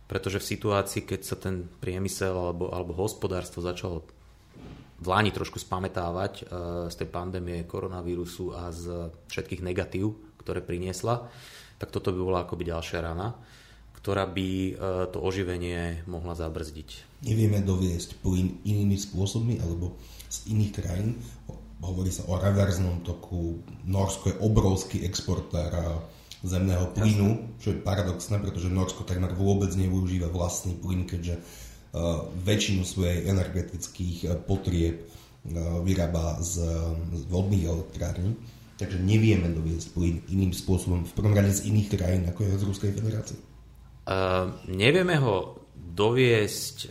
pretože 0.09 0.41
v 0.41 0.49
situácii, 0.57 1.05
keď 1.05 1.21
sa 1.21 1.37
ten 1.37 1.69
priemysel 1.69 2.33
alebo, 2.33 2.73
alebo 2.73 2.97
hospodárstvo 2.97 3.61
začalo 3.61 4.01
v 4.97 5.05
Láni 5.05 5.29
trošku 5.29 5.61
spametávať 5.61 6.33
e, 6.41 6.43
z 6.89 6.95
tej 6.97 7.09
pandémie 7.13 7.69
koronavírusu 7.69 8.57
a 8.57 8.73
z 8.73 9.13
všetkých 9.29 9.61
negatív, 9.61 10.17
ktoré 10.41 10.65
priniesla, 10.65 11.29
tak 11.77 11.93
toto 11.93 12.09
by 12.09 12.19
bola 12.19 12.39
akoby 12.49 12.73
ďalšia 12.73 12.99
rana, 13.05 13.37
ktorá 13.97 14.27
by 14.27 14.49
e, 14.49 14.71
to 15.13 15.17
oživenie 15.21 16.03
mohla 16.09 16.33
zabrzdiť. 16.35 17.21
Nevieme 17.23 17.63
doviesť 17.63 18.19
plyn 18.19 18.59
inými 18.67 18.99
spôsobmi 18.99 19.63
alebo 19.63 19.95
z 20.27 20.51
iných 20.51 20.71
krajín. 20.75 21.09
Hovorí 21.83 22.11
sa 22.11 22.27
o 22.27 22.39
reverznom 22.39 23.03
toku. 23.03 23.59
Norsko 23.87 24.31
je 24.31 24.39
obrovský 24.39 24.97
exportér 25.03 25.71
zemného 26.43 26.91
plynu, 26.91 27.59
čo 27.63 27.71
je 27.71 27.83
paradoxné, 27.83 28.39
pretože 28.43 28.71
Norsko 28.71 29.07
takmer 29.07 29.31
vôbec 29.31 29.71
nevyužíva 29.71 30.27
vlastný 30.27 30.75
plyn, 30.75 31.07
keďže 31.07 31.39
uh, 31.39 32.27
väčšinu 32.43 32.83
svojej 32.83 33.27
energetických 33.31 34.43
potrieb 34.47 35.07
vyrába 35.83 36.39
z, 36.39 36.63
z 37.11 37.23
vodných 37.27 37.67
elektrární. 37.67 38.39
Takže 38.79 38.99
nevieme 38.99 39.51
doviesť 39.51 39.91
plyn 39.91 40.23
iným 40.31 40.55
spôsobom, 40.55 41.03
v 41.03 41.13
prvom 41.13 41.35
rade 41.35 41.51
z 41.51 41.67
iných 41.67 41.87
krajín, 41.93 42.23
ako 42.31 42.47
je 42.47 42.59
z 42.59 42.63
Ruskej 42.63 42.91
federácie. 42.95 43.37
Uh, 44.03 44.59
nevieme 44.67 45.15
ho 45.19 45.63
doviesť 45.73 46.75
uh, 46.77 46.89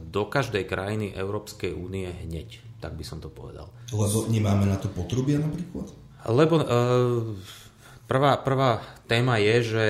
do 0.00 0.28
každej 0.28 0.64
krajiny 0.64 1.12
Európskej 1.12 1.76
únie 1.76 2.08
hneď, 2.08 2.80
tak 2.80 2.96
by 2.96 3.04
som 3.04 3.20
to 3.20 3.28
povedal. 3.28 3.68
Lebo 3.92 4.28
nemáme 4.28 4.64
na 4.64 4.80
to 4.80 4.88
potrubia 4.88 5.36
napríklad? 5.40 5.92
Lebo 6.24 6.54
uh, 6.56 6.64
Prvá, 8.04 8.36
prvá 8.36 8.84
téma 9.08 9.40
je, 9.40 9.56
že 9.64 9.84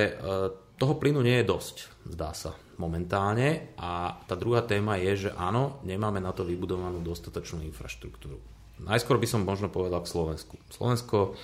toho 0.78 0.94
plynu 0.94 1.18
nie 1.18 1.42
je 1.42 1.50
dosť, 1.50 1.76
zdá 2.14 2.30
sa, 2.30 2.54
momentálne. 2.78 3.74
A 3.74 4.22
tá 4.26 4.34
druhá 4.38 4.62
téma 4.62 4.98
je, 5.02 5.28
že 5.28 5.30
áno, 5.34 5.82
nemáme 5.82 6.22
na 6.22 6.30
to 6.30 6.46
vybudovanú 6.46 7.02
dostatočnú 7.02 7.66
infraštruktúru. 7.66 8.38
Najskôr 8.82 9.18
by 9.18 9.26
som 9.26 9.46
možno 9.46 9.70
povedal 9.70 10.02
k 10.02 10.10
Slovensku. 10.10 10.54
Slovensko 10.70 11.38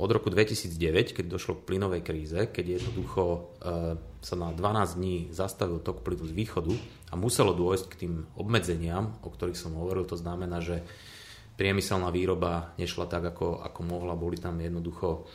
od 0.00 0.10
roku 0.12 0.28
2009, 0.32 1.16
keď 1.16 1.24
došlo 1.28 1.60
k 1.60 1.64
plynovej 1.68 2.02
kríze, 2.04 2.40
keď 2.48 2.80
jednoducho 2.80 3.22
e, 3.24 3.40
sa 4.22 4.38
na 4.38 4.54
12 4.54 4.96
dní 4.96 5.16
zastavil 5.34 5.82
tok 5.82 6.06
plynu 6.06 6.30
z 6.30 6.32
východu 6.32 6.72
a 7.10 7.18
muselo 7.18 7.50
dôjsť 7.52 7.86
k 7.90 7.98
tým 8.06 8.14
obmedzeniam, 8.38 9.18
o 9.26 9.28
ktorých 9.28 9.58
som 9.58 9.74
hovoril, 9.74 10.06
to 10.06 10.14
znamená, 10.14 10.62
že 10.62 10.86
priemyselná 11.58 12.08
výroba 12.14 12.72
nešla 12.78 13.10
tak, 13.10 13.34
ako, 13.34 13.66
ako 13.66 13.80
mohla, 13.82 14.14
boli 14.14 14.38
tam 14.38 14.62
jednoducho 14.62 15.26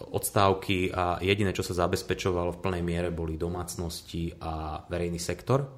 odstávky 0.00 0.94
a 0.94 1.20
jediné, 1.20 1.52
čo 1.52 1.60
sa 1.66 1.76
zabezpečovalo 1.84 2.56
v 2.56 2.62
plnej 2.62 2.82
miere, 2.86 3.12
boli 3.12 3.36
domácnosti 3.36 4.32
a 4.40 4.80
verejný 4.88 5.20
sektor. 5.20 5.68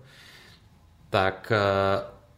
Tak 1.10 1.50
e, 1.50 1.56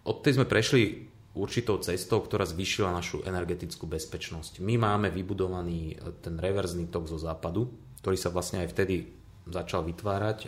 od 0.09 0.17
tej 0.25 0.41
sme 0.41 0.49
prešli 0.49 1.13
určitou 1.37 1.77
cestou, 1.85 2.25
ktorá 2.25 2.49
zvýšila 2.49 2.89
našu 2.89 3.21
energetickú 3.27 3.85
bezpečnosť. 3.85 4.65
My 4.65 4.81
máme 4.81 5.13
vybudovaný 5.13 5.93
e, 5.93 5.95
ten 6.25 6.41
reverzný 6.41 6.89
tok 6.89 7.05
zo 7.05 7.21
západu, 7.21 7.69
ktorý 8.01 8.17
sa 8.17 8.33
vlastne 8.33 8.65
aj 8.65 8.73
vtedy 8.73 9.24
začal 9.49 9.85
vytvárať, 9.85 10.39
e, 10.45 10.47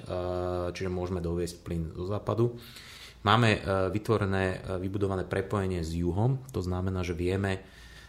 čiže 0.73 0.91
môžeme 0.93 1.21
doviesť 1.21 1.57
plyn 1.63 1.83
zo 1.93 2.07
západu. 2.09 2.57
Máme 3.27 3.59
vytvorené, 3.91 4.63
vybudované 4.79 5.27
prepojenie 5.27 5.83
s 5.83 5.99
juhom, 5.99 6.47
to 6.55 6.63
znamená, 6.63 7.03
že 7.03 7.11
vieme 7.11 7.59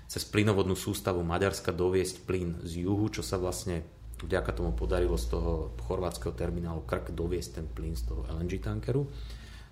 cez 0.07 0.23
plynovodnú 0.23 0.77
sústavu 0.77 1.25
Maďarska 1.25 1.75
doviesť 1.75 2.23
plyn 2.23 2.61
z 2.63 2.87
juhu, 2.87 3.09
čo 3.11 3.25
sa 3.25 3.35
vlastne 3.35 3.81
vďaka 4.23 4.55
tomu 4.55 4.73
podarilo 4.73 5.19
z 5.19 5.37
toho 5.37 5.75
chorvátskeho 5.85 6.33
terminálu 6.33 6.81
Krk 6.87 7.13
doviesť 7.13 7.61
ten 7.61 7.67
plyn 7.69 7.93
z 7.93 8.09
toho 8.09 8.25
LNG 8.25 8.63
tankeru. 8.63 9.05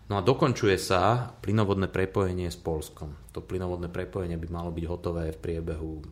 No 0.06 0.22
a 0.22 0.22
dokončuje 0.22 0.78
sa 0.78 1.34
plynovodné 1.42 1.90
prepojenie 1.90 2.54
s 2.54 2.60
Polskom. 2.62 3.18
To 3.34 3.42
plynovodné 3.42 3.90
prepojenie 3.90 4.38
by 4.38 4.48
malo 4.54 4.70
byť 4.70 4.86
hotové 4.86 5.34
v 5.34 5.42
priebehu 5.42 6.06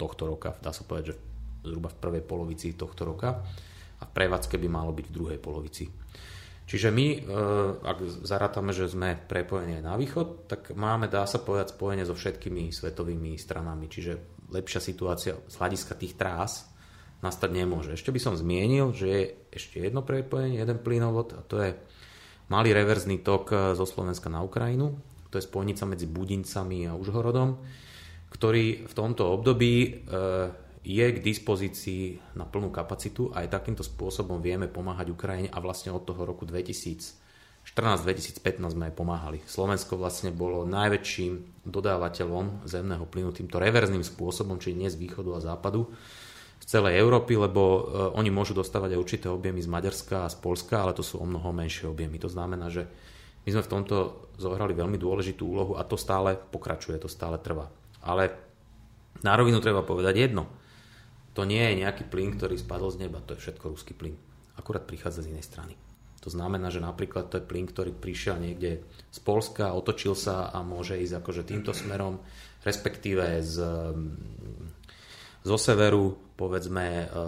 tohto 0.00 0.24
roka, 0.30 0.56
dá 0.64 0.72
sa 0.72 0.86
povedať, 0.86 1.12
že 1.12 1.14
zhruba 1.66 1.90
v 1.92 2.00
prvej 2.00 2.22
polovici 2.24 2.72
tohto 2.72 3.04
roka 3.04 3.42
a 3.98 4.04
v 4.06 4.14
prevádzke 4.14 4.56
by 4.58 4.68
malo 4.70 4.94
byť 4.94 5.06
v 5.10 5.14
druhej 5.14 5.38
polovici. 5.42 5.90
Čiže 6.68 6.92
my, 6.92 7.06
e, 7.08 7.18
ak 7.80 8.28
zarátame, 8.28 8.76
že 8.76 8.92
sme 8.92 9.16
prepojení 9.16 9.80
na 9.80 9.96
východ, 9.96 10.44
tak 10.44 10.76
máme, 10.76 11.08
dá 11.08 11.24
sa 11.24 11.40
povedať, 11.40 11.72
spojenie 11.72 12.04
so 12.04 12.12
všetkými 12.12 12.68
svetovými 12.68 13.40
stranami. 13.40 13.88
Čiže 13.88 14.44
lepšia 14.52 14.80
situácia 14.84 15.32
z 15.48 15.54
hľadiska 15.56 15.96
tých 15.96 16.20
trás 16.20 16.68
nastať 17.24 17.50
nemôže. 17.56 17.96
Ešte 17.96 18.12
by 18.12 18.20
som 18.20 18.36
zmienil, 18.36 18.92
že 18.92 19.06
je 19.08 19.22
ešte 19.48 19.80
jedno 19.80 20.04
prepojenie, 20.04 20.60
jeden 20.60 20.78
plynovod 20.84 21.34
a 21.34 21.40
to 21.40 21.56
je 21.56 21.70
malý 22.52 22.76
reverzný 22.76 23.24
tok 23.24 23.44
e, 23.48 23.56
zo 23.72 23.88
Slovenska 23.88 24.28
na 24.28 24.44
Ukrajinu. 24.44 24.92
To 25.32 25.40
je 25.40 25.48
spojnica 25.48 25.88
medzi 25.88 26.04
Budincami 26.04 26.88
a 26.88 26.96
Užhorodom, 26.96 27.64
ktorý 28.28 28.84
v 28.84 28.92
tomto 28.92 29.24
období 29.24 29.74
e, 29.84 29.90
je 30.84 31.06
k 31.10 31.18
dispozícii 31.18 32.34
na 32.38 32.46
plnú 32.46 32.70
kapacitu 32.70 33.30
a 33.34 33.42
aj 33.44 33.52
takýmto 33.54 33.82
spôsobom 33.82 34.38
vieme 34.38 34.70
pomáhať 34.70 35.10
Ukrajine 35.10 35.50
a 35.50 35.58
vlastne 35.58 35.90
od 35.90 36.06
toho 36.06 36.22
roku 36.22 36.46
2014-2015 36.46 38.44
sme 38.58 38.90
aj 38.90 38.94
pomáhali. 38.94 39.42
Slovensko 39.42 39.98
vlastne 39.98 40.30
bolo 40.30 40.62
najväčším 40.68 41.66
dodávateľom 41.66 42.68
zemného 42.68 43.04
plynu 43.10 43.34
týmto 43.34 43.58
reverzným 43.58 44.06
spôsobom, 44.06 44.62
čiže 44.62 44.78
nie 44.78 44.90
z 44.90 45.00
východu 45.00 45.30
a 45.34 45.44
západu, 45.44 45.90
z 46.58 46.66
celej 46.66 46.98
Európy, 46.98 47.38
lebo 47.38 47.62
uh, 47.62 47.80
oni 48.18 48.34
môžu 48.34 48.52
dostávať 48.52 48.98
aj 48.98 49.02
určité 49.02 49.26
objemy 49.30 49.62
z 49.62 49.70
Maďarska 49.70 50.26
a 50.26 50.32
z 50.32 50.36
Polska, 50.42 50.82
ale 50.82 50.92
to 50.92 51.06
sú 51.06 51.22
o 51.22 51.26
mnoho 51.26 51.54
menšie 51.54 51.86
objemy. 51.86 52.18
To 52.18 52.28
znamená, 52.28 52.66
že 52.66 52.86
my 53.46 53.56
sme 53.56 53.62
v 53.64 53.72
tomto 53.72 53.96
zohrali 54.36 54.76
veľmi 54.76 55.00
dôležitú 55.00 55.48
úlohu 55.48 55.72
a 55.78 55.86
to 55.86 55.96
stále 55.96 56.36
pokračuje, 56.36 57.00
to 57.00 57.08
stále 57.08 57.38
trvá. 57.40 57.72
Ale 58.04 58.28
na 59.24 59.32
rovinu 59.34 59.58
treba 59.58 59.80
povedať 59.80 60.28
jedno. 60.28 60.67
To 61.38 61.46
nie 61.46 61.62
je 61.62 61.86
nejaký 61.86 62.10
plyn, 62.10 62.34
ktorý 62.34 62.58
spadol 62.58 62.90
z 62.90 63.06
neba, 63.06 63.22
to 63.22 63.38
je 63.38 63.46
všetko 63.46 63.70
ruský 63.70 63.94
plyn. 63.94 64.18
Akurát 64.58 64.82
prichádza 64.82 65.22
z 65.22 65.30
inej 65.30 65.46
strany. 65.46 65.78
To 66.26 66.34
znamená, 66.34 66.66
že 66.74 66.82
napríklad 66.82 67.30
to 67.30 67.38
je 67.38 67.46
plyn, 67.46 67.70
ktorý 67.70 67.94
prišiel 67.94 68.42
niekde 68.42 68.82
z 69.14 69.18
Polska, 69.22 69.70
otočil 69.70 70.18
sa 70.18 70.50
a 70.50 70.66
môže 70.66 70.98
ísť 70.98 71.22
akože 71.22 71.46
týmto 71.46 71.70
smerom, 71.70 72.18
respektíve 72.66 73.38
z, 73.46 73.54
zo 75.46 75.56
severu, 75.62 76.18
povedzme, 76.34 77.06
e, 77.06 77.26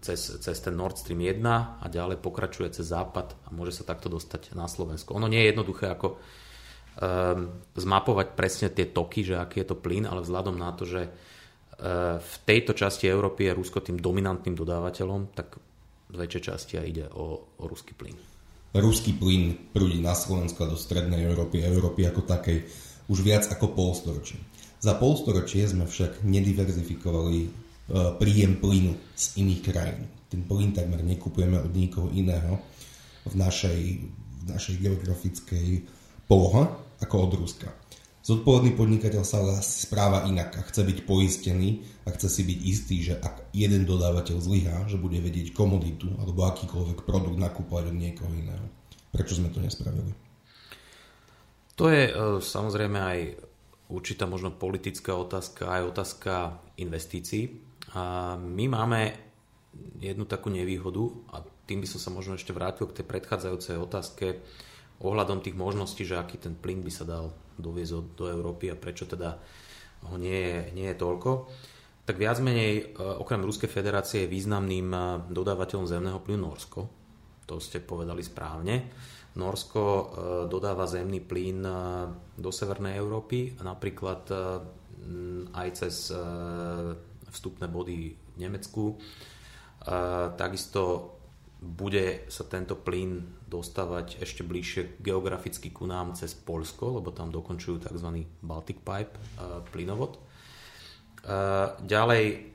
cez, 0.00 0.38
cez 0.38 0.56
ten 0.62 0.78
Nord 0.78 0.94
Stream 1.02 1.18
1 1.18 1.42
a 1.82 1.84
ďalej 1.90 2.22
pokračuje 2.22 2.70
cez 2.70 2.94
západ 2.94 3.34
a 3.42 3.48
môže 3.50 3.74
sa 3.74 3.82
takto 3.82 4.06
dostať 4.06 4.54
na 4.54 4.70
Slovensko. 4.70 5.18
Ono 5.18 5.26
nie 5.26 5.42
je 5.44 5.50
jednoduché 5.50 5.92
ako 5.92 6.14
um, 6.14 7.58
zmapovať 7.76 8.38
presne 8.38 8.72
tie 8.72 8.88
toky, 8.88 9.26
že 9.26 9.36
aký 9.36 9.60
je 9.60 9.68
to 9.68 9.76
plyn, 9.76 10.08
ale 10.08 10.24
vzhľadom 10.24 10.56
na 10.56 10.72
to, 10.72 10.88
že 10.88 11.12
v 12.20 12.34
tejto 12.44 12.76
časti 12.76 13.08
Európy 13.08 13.48
je 13.48 13.56
Rusko 13.56 13.80
tým 13.80 13.96
dominantným 13.96 14.52
dodávateľom, 14.52 15.32
tak 15.32 15.56
z 16.10 16.16
väčšej 16.16 16.42
časti 16.42 16.74
aj 16.76 16.86
ide 16.86 17.06
o, 17.16 17.56
o 17.56 17.64
ruský 17.64 17.96
plyn. 17.96 18.16
Ruský 18.70 19.16
plyn 19.16 19.72
prúdi 19.74 19.98
na 19.98 20.14
Slovensko 20.14 20.68
a 20.68 20.70
do 20.70 20.78
strednej 20.78 21.26
Európy, 21.26 21.64
Európy 21.64 22.06
ako 22.06 22.22
takej 22.22 22.68
už 23.10 23.18
viac 23.26 23.48
ako 23.50 23.74
polstoročie. 23.74 24.38
Za 24.78 24.94
polstoročie 24.94 25.66
sme 25.66 25.84
však 25.88 26.22
nediverzifikovali 26.22 27.38
uh, 27.42 28.14
príjem 28.16 28.62
plynu 28.62 28.94
z 29.18 29.42
iných 29.42 29.60
krajín. 29.66 30.06
Ten 30.30 30.46
plyn 30.46 30.70
takmer 30.70 31.02
nekupujeme 31.02 31.58
od 31.58 31.72
nikoho 31.74 32.08
iného 32.14 32.62
v 33.26 33.34
našej, 33.34 33.80
v 34.06 34.42
našej 34.46 34.74
geografickej 34.78 35.68
poloha 36.30 36.70
ako 37.02 37.14
od 37.26 37.32
Ruska. 37.42 37.79
Zodpovedný 38.30 38.78
podnikateľ 38.78 39.26
sa 39.26 39.42
správa 39.58 40.22
inak 40.30 40.54
a 40.54 40.62
chce 40.62 40.86
byť 40.86 40.98
poistený 41.02 41.82
a 42.06 42.14
chce 42.14 42.30
si 42.30 42.42
byť 42.46 42.58
istý, 42.62 42.96
že 43.02 43.18
ak 43.18 43.50
jeden 43.50 43.82
dodávateľ 43.82 44.38
zlyhá, 44.38 44.86
že 44.86 45.02
bude 45.02 45.18
vedieť 45.18 45.50
komoditu 45.50 46.06
alebo 46.14 46.46
akýkoľvek 46.46 47.02
produkt 47.02 47.42
nakúpať 47.42 47.90
od 47.90 47.96
niekoho 47.98 48.30
iného. 48.30 48.70
Prečo 49.10 49.34
sme 49.34 49.50
to 49.50 49.58
nespravili? 49.58 50.14
To 51.74 51.90
je 51.90 52.06
e, 52.06 52.12
samozrejme 52.38 52.98
aj 53.02 53.18
určitá 53.90 54.30
možno 54.30 54.54
politická 54.54 55.18
otázka, 55.18 55.66
aj 55.66 55.82
otázka 55.90 56.54
investícií. 56.78 57.50
A 57.98 58.38
my 58.38 58.70
máme 58.70 59.10
jednu 59.98 60.22
takú 60.30 60.54
nevýhodu 60.54 61.02
a 61.34 61.42
tým 61.66 61.82
by 61.82 61.88
som 61.90 61.98
sa 61.98 62.14
možno 62.14 62.38
ešte 62.38 62.54
vrátil 62.54 62.86
k 62.86 63.02
tej 63.02 63.10
predchádzajúcej 63.10 63.74
otázke, 63.74 64.38
ohľadom 65.02 65.42
tých 65.42 65.58
možností, 65.58 66.06
že 66.06 66.14
aký 66.14 66.38
ten 66.38 66.54
plyn 66.54 66.86
by 66.86 66.94
sa 66.94 67.02
dal 67.02 67.34
doviezť 67.60 68.16
do 68.16 68.26
Európy 68.26 68.72
a 68.72 68.80
prečo 68.80 69.04
teda 69.04 69.36
ho 70.08 70.16
nie 70.16 70.36
je, 70.36 70.58
nie 70.72 70.88
je 70.88 70.96
toľko, 70.96 71.30
tak 72.10 72.18
viac 72.18 72.42
menej 72.42 72.72
e, 72.74 72.82
okrem 72.98 73.44
Ruskej 73.44 73.70
federácie 73.70 74.26
je 74.26 74.32
významným 74.34 74.88
e, 74.90 74.98
dodávateľom 75.30 75.86
zemného 75.86 76.18
plynu 76.24 76.42
Norsko. 76.50 76.80
To 77.46 77.62
ste 77.62 77.78
povedali 77.78 78.24
správne. 78.26 78.90
Norsko 79.38 79.82
e, 79.86 80.04
dodáva 80.50 80.90
zemný 80.90 81.22
plyn 81.22 81.62
do 82.34 82.50
Severnej 82.50 82.98
Európy, 82.98 83.54
napríklad 83.62 84.26
aj 85.54 85.68
cez 85.72 86.12
vstupné 87.32 87.72
body 87.72 88.12
v 88.12 88.36
Nemecku. 88.36 89.00
Takisto 90.36 90.82
bude 91.60 92.24
sa 92.32 92.48
tento 92.48 92.72
plyn 92.72 93.44
dostávať 93.44 94.16
ešte 94.24 94.40
bližšie 94.40 94.96
geograficky 95.04 95.68
ku 95.68 95.84
nám 95.84 96.16
cez 96.16 96.32
Polsko, 96.32 96.96
lebo 96.96 97.12
tam 97.12 97.28
dokončujú 97.28 97.84
tzv. 97.84 98.24
Baltic 98.40 98.80
Pipe 98.80 99.12
uh, 99.12 99.60
plynovod. 99.68 100.16
Uh, 101.20 101.76
ďalej 101.84 102.48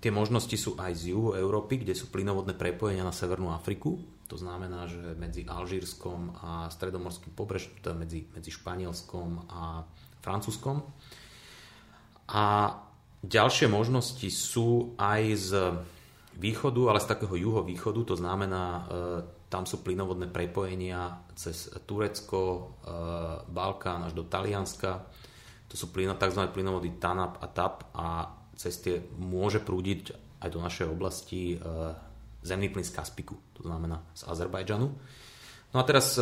tie 0.00 0.08
možnosti 0.08 0.56
sú 0.56 0.80
aj 0.80 0.96
z 0.96 1.12
juhu 1.12 1.36
Európy, 1.36 1.84
kde 1.84 1.92
sú 1.92 2.08
plynovodné 2.08 2.56
prepojenia 2.56 3.04
na 3.04 3.12
Severnú 3.12 3.52
Afriku. 3.52 4.00
To 4.32 4.40
znamená, 4.40 4.88
že 4.88 5.12
medzi 5.20 5.44
Alžírskom 5.44 6.32
a 6.40 6.72
stredomorským 6.72 7.36
pobrežím, 7.36 7.76
teda 7.84 7.92
medzi, 7.92 8.24
medzi 8.32 8.48
Španielskom 8.48 9.52
a 9.52 9.84
Francúzskom. 10.24 10.80
A 12.32 12.72
ďalšie 13.20 13.68
možnosti 13.68 14.28
sú 14.32 14.96
aj 14.96 15.22
z 15.36 15.50
východu, 16.38 16.88
ale 16.88 17.02
z 17.02 17.10
takého 17.10 17.34
juhovýchodu, 17.34 18.14
to 18.14 18.14
znamená, 18.14 18.64
e, 18.64 18.82
tam 19.50 19.66
sú 19.66 19.82
plynovodné 19.82 20.30
prepojenia 20.30 21.26
cez 21.34 21.66
Turecko, 21.82 22.40
e, 22.46 22.62
Balkán 23.50 24.06
až 24.06 24.14
do 24.14 24.22
Talianska. 24.22 25.02
To 25.68 25.74
sú 25.76 25.90
tzv. 25.92 26.42
plynovody 26.54 26.96
TANAP 26.96 27.42
a 27.42 27.46
TAP 27.50 27.76
a 27.92 28.06
cez 28.54 28.78
tie 28.80 29.02
môže 29.18 29.60
prúdiť 29.60 30.14
aj 30.38 30.48
do 30.54 30.62
našej 30.62 30.86
oblasti 30.86 31.54
e, 31.54 31.56
zemný 32.46 32.70
plyn 32.70 32.86
z 32.86 32.94
Kaspiku, 32.94 33.34
to 33.58 33.66
znamená 33.66 33.98
z 34.14 34.22
Azerbajdžanu. 34.30 34.88
No 35.68 35.76
a 35.76 35.84
teraz 35.84 36.16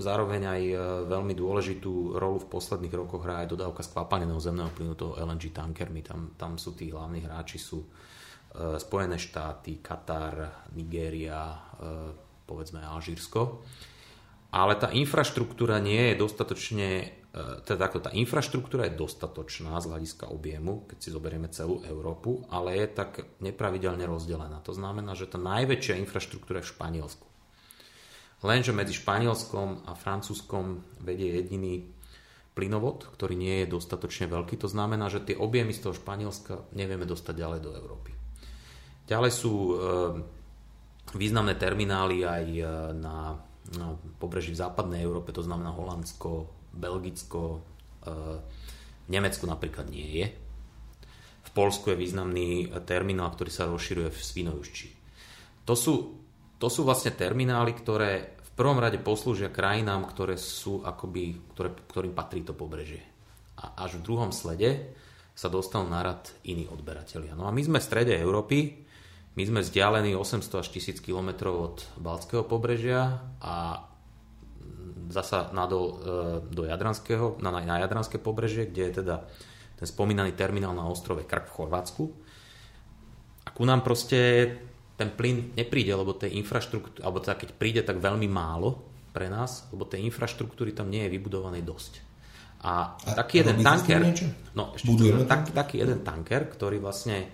zároveň 0.00 0.40
aj 0.56 0.62
veľmi 1.04 1.36
dôležitú 1.36 2.16
rolu 2.16 2.40
v 2.40 2.48
posledných 2.48 2.96
rokoch 2.96 3.20
hrá 3.28 3.44
aj 3.44 3.52
dodávka 3.52 3.84
skvapaneného 3.84 4.40
zemného 4.40 4.72
plynu, 4.72 4.96
toho 4.96 5.20
LNG 5.20 5.52
tankermi. 5.52 6.00
Tam, 6.00 6.32
tam 6.40 6.56
sú 6.56 6.72
tí 6.72 6.88
hlavní 6.88 7.20
hráči, 7.20 7.60
sú 7.60 7.84
Spojené 8.50 9.14
štáty, 9.14 9.78
Katar, 9.78 10.66
Nigéria, 10.74 11.54
e, 11.54 11.58
povedzme 12.50 12.82
Alžírsko. 12.82 13.62
Ale 14.50 14.74
tá 14.74 14.90
infraštruktúra 14.90 15.78
nie 15.78 16.10
je 16.10 16.14
dostatočne, 16.18 16.88
e, 17.30 17.62
teda 17.62 17.86
takto, 17.86 18.02
tá 18.02 18.10
infraštruktúra 18.10 18.90
je 18.90 18.98
dostatočná 18.98 19.78
z 19.78 19.86
hľadiska 19.94 20.26
objemu, 20.34 20.82
keď 20.90 20.98
si 20.98 21.14
zoberieme 21.14 21.46
celú 21.54 21.86
Európu, 21.86 22.42
ale 22.50 22.74
je 22.74 22.86
tak 22.90 23.22
nepravidelne 23.38 24.02
rozdelená. 24.02 24.58
To 24.66 24.74
znamená, 24.74 25.14
že 25.14 25.30
tá 25.30 25.38
najväčšia 25.38 26.02
infraštruktúra 26.02 26.58
je 26.58 26.66
v 26.66 26.72
Španielsku. 26.74 27.26
Lenže 28.42 28.74
medzi 28.74 28.98
Španielskom 28.98 29.86
a 29.86 29.94
Francúzskom 29.94 30.82
vedie 30.98 31.38
jediný 31.38 31.86
plynovod, 32.58 33.06
ktorý 33.14 33.38
nie 33.38 33.62
je 33.62 33.78
dostatočne 33.78 34.26
veľký. 34.26 34.58
To 34.58 34.66
znamená, 34.66 35.06
že 35.06 35.22
tie 35.22 35.38
objemy 35.38 35.70
z 35.70 35.86
toho 35.86 35.94
Španielska 35.94 36.74
nevieme 36.74 37.06
dostať 37.06 37.34
ďalej 37.38 37.60
do 37.62 37.70
Európy. 37.78 38.19
Ďalej 39.10 39.32
sú 39.34 39.54
eh, 39.54 39.76
významné 41.18 41.58
terminály 41.58 42.22
aj 42.22 42.46
eh, 42.46 42.64
na, 42.94 43.34
na 43.74 43.86
pobreží 44.22 44.54
v 44.54 44.62
západnej 44.62 45.02
Európe, 45.02 45.34
to 45.34 45.42
znamená 45.42 45.74
Holandsko, 45.74 46.46
Belgicko, 46.70 47.58
eh, 48.06 48.38
v 49.06 49.08
Nemecku 49.10 49.42
napríklad 49.50 49.90
nie 49.90 50.22
je. 50.22 50.26
V 51.40 51.50
Polsku 51.50 51.90
je 51.90 51.98
významný 51.98 52.70
terminál, 52.86 53.34
ktorý 53.34 53.50
sa 53.50 53.66
rozširuje 53.66 54.14
v 54.14 54.22
Svinojušči. 54.22 54.88
To 55.66 55.74
sú, 55.74 55.94
to 56.62 56.70
sú 56.70 56.86
vlastne 56.86 57.10
terminály, 57.10 57.74
ktoré 57.74 58.38
v 58.38 58.50
prvom 58.54 58.78
rade 58.78 59.02
poslúžia 59.02 59.50
krajinám, 59.50 60.06
ktoré 60.06 60.38
sú 60.38 60.86
akoby, 60.86 61.50
ktoré, 61.50 61.74
ktorým 61.90 62.14
patrí 62.14 62.46
to 62.46 62.54
pobrežie. 62.54 63.02
A 63.58 63.82
až 63.82 63.98
v 63.98 64.06
druhom 64.06 64.30
slede 64.30 64.94
sa 65.34 65.50
dostanú 65.50 65.90
na 65.90 66.06
rad 66.06 66.30
iní 66.46 66.70
odberatelia. 66.70 67.34
No 67.34 67.50
a 67.50 67.50
my 67.50 67.62
sme 67.66 67.82
v 67.82 67.88
strede 67.90 68.14
Európy, 68.14 68.86
my 69.40 69.44
sme 69.48 69.60
vzdialení 69.64 70.12
800 70.12 70.60
až 70.60 70.68
1000 70.68 71.00
km 71.00 71.48
od 71.48 71.80
Balckého 71.96 72.44
pobrežia 72.44 73.24
a 73.40 73.88
zasa 75.08 75.48
nadol 75.56 75.84
e, 75.88 75.94
do 76.44 76.68
Jadranského, 76.68 77.40
na, 77.40 77.48
na 77.48 77.80
Jadranské 77.80 78.20
pobrežie, 78.20 78.68
kde 78.68 78.92
je 78.92 78.92
teda 79.00 79.24
ten 79.80 79.88
spomínaný 79.88 80.36
terminál 80.36 80.76
na 80.76 80.84
ostrove 80.84 81.24
Krk 81.24 81.48
v 81.48 81.56
Chorvátsku. 81.56 82.04
A 83.48 83.56
ku 83.56 83.64
nám 83.64 83.80
proste 83.80 84.52
ten 85.00 85.08
plyn 85.08 85.56
nepríde, 85.56 85.96
lebo 85.96 86.12
tej 86.12 86.36
infraštruktúry, 86.36 87.00
alebo 87.00 87.24
teda 87.24 87.40
keď 87.40 87.48
príde, 87.56 87.80
tak 87.80 87.96
veľmi 87.96 88.28
málo 88.28 88.76
pre 89.16 89.32
nás, 89.32 89.72
lebo 89.72 89.88
tej 89.88 90.04
infraštruktúry 90.04 90.76
tam 90.76 90.92
nie 90.92 91.08
je 91.08 91.16
vybudovanej 91.16 91.64
dosť. 91.64 91.92
A, 92.60 92.92
a 92.92 93.10
taký 93.16 93.40
jeden 93.40 93.64
tanker, 93.64 94.04
no, 94.52 94.76
ešte 94.76 94.92
tak, 95.24 95.48
taký 95.56 95.80
jeden 95.80 96.04
tanker, 96.04 96.44
ktorý 96.44 96.76
vlastne 96.76 97.32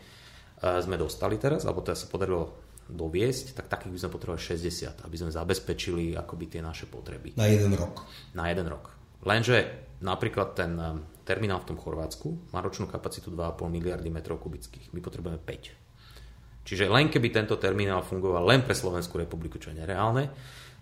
sme 0.56 0.96
dostali 0.96 1.36
teraz, 1.36 1.68
alebo 1.68 1.84
teda 1.84 1.96
sa 1.96 2.08
podarilo 2.08 2.66
doviesť, 2.86 3.58
tak 3.58 3.66
takých 3.66 3.92
by 3.92 3.98
sme 3.98 4.10
potrebovali 4.14 4.42
60, 4.42 5.02
aby 5.02 5.16
sme 5.18 5.30
zabezpečili 5.34 6.14
akoby 6.14 6.44
tie 6.46 6.60
naše 6.62 6.86
potreby. 6.86 7.34
Na 7.34 7.50
jeden 7.50 7.74
rok. 7.74 8.06
Na 8.38 8.46
jeden 8.46 8.66
rok. 8.70 8.94
Lenže 9.26 9.90
napríklad 10.06 10.54
ten 10.54 10.78
e, 10.78 10.86
terminál 11.26 11.58
v 11.66 11.74
tom 11.74 11.78
Chorvátsku 11.82 12.54
má 12.54 12.62
ročnú 12.62 12.86
kapacitu 12.86 13.34
2,5 13.34 13.66
miliardy 13.66 14.06
metrov 14.06 14.38
kubických. 14.38 14.94
My 14.94 15.02
potrebujeme 15.02 15.42
5. 15.42 16.62
Čiže 16.66 16.86
len 16.86 17.10
keby 17.10 17.34
tento 17.34 17.58
terminál 17.58 18.06
fungoval 18.06 18.46
len 18.46 18.62
pre 18.62 18.74
Slovenskú 18.74 19.18
republiku, 19.18 19.58
čo 19.58 19.74
je 19.74 19.82
nereálne, 19.82 20.30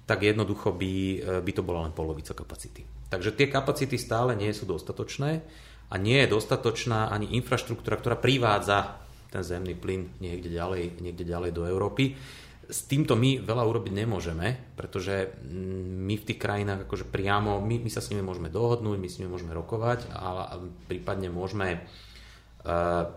tak 0.05 0.29
jednoducho 0.29 0.77
by, 0.77 0.93
e, 0.93 1.17
by 1.41 1.53
to 1.57 1.65
bola 1.65 1.89
len 1.89 1.97
polovica 1.97 2.37
kapacity. 2.37 2.85
Takže 3.09 3.33
tie 3.33 3.49
kapacity 3.49 3.97
stále 3.97 4.37
nie 4.37 4.53
sú 4.53 4.69
dostatočné 4.69 5.41
a 5.89 5.95
nie 5.97 6.21
je 6.21 6.29
dostatočná 6.37 7.09
ani 7.09 7.33
infraštruktúra, 7.41 7.97
ktorá 7.97 8.21
privádza 8.21 9.04
ten 9.35 9.43
zemný 9.43 9.75
plyn 9.75 10.15
niekde 10.23 10.47
ďalej, 10.47 11.03
niekde 11.03 11.27
ďalej 11.27 11.51
do 11.51 11.67
Európy. 11.67 12.15
S 12.65 12.87
týmto 12.89 13.19
my 13.19 13.43
veľa 13.43 13.67
urobiť 13.67 13.93
nemôžeme, 13.93 14.73
pretože 14.79 15.35
mm, 15.43 16.07
my 16.07 16.15
v 16.17 16.27
tých 16.31 16.39
krajinách 16.39 16.87
akože 16.87 17.11
priamo, 17.11 17.59
my, 17.59 17.83
my 17.83 17.91
sa 17.91 17.99
s 17.99 18.15
nimi 18.15 18.23
môžeme 18.23 18.49
dohodnúť, 18.49 18.97
my 18.97 19.09
s 19.11 19.19
nimi 19.19 19.29
môžeme 19.29 19.53
rokovať 19.53 20.09
a 20.15 20.57
prípadne 20.87 21.29
môžeme 21.29 21.83
uh, 21.83 23.11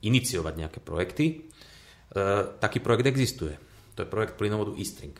iniciovať 0.00 0.54
nejaké 0.56 0.78
projekty. 0.80 1.50
Uh, 2.14 2.56
taký 2.62 2.80
projekt 2.80 3.10
existuje. 3.10 3.58
To 3.98 4.06
je 4.06 4.08
projekt 4.08 4.38
plynovodu 4.40 4.72
Eastring. 4.78 5.18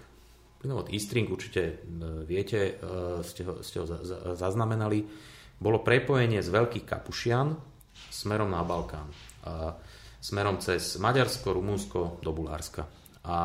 Plynovod 0.63 0.89
Eastring 0.89 1.29
určite 1.29 1.83
uh, 1.83 2.25
viete, 2.25 2.79
uh, 2.81 3.21
ste 3.21 3.45
ho, 3.45 3.61
ste 3.61 3.83
ho 3.83 3.87
za, 3.91 4.01
za, 4.01 4.17
zaznamenali. 4.39 5.05
Bolo 5.61 5.85
prepojenie 5.85 6.41
z 6.41 6.49
Veľkých 6.49 6.89
Kapušian 6.89 7.53
smerom 8.09 8.49
na 8.49 8.65
Balkán. 8.65 9.30
Smerom 10.21 10.61
cez 10.61 11.01
Maďarsko, 11.01 11.57
Rumúnsko 11.57 12.21
do 12.21 12.31
Bulárska 12.37 12.85
a 13.25 13.39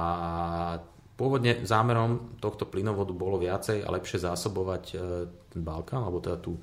pôvodne 1.16 1.64
zámerom 1.64 2.40
tohto 2.40 2.68
plynovodu 2.68 3.16
bolo 3.16 3.40
viacej 3.40 3.84
a 3.84 3.90
lepšie 3.92 4.24
zásobovať 4.24 4.84
e, 4.92 4.96
ten 5.52 5.62
Balkán, 5.64 6.04
alebo 6.04 6.20
teda 6.20 6.40
tú 6.40 6.60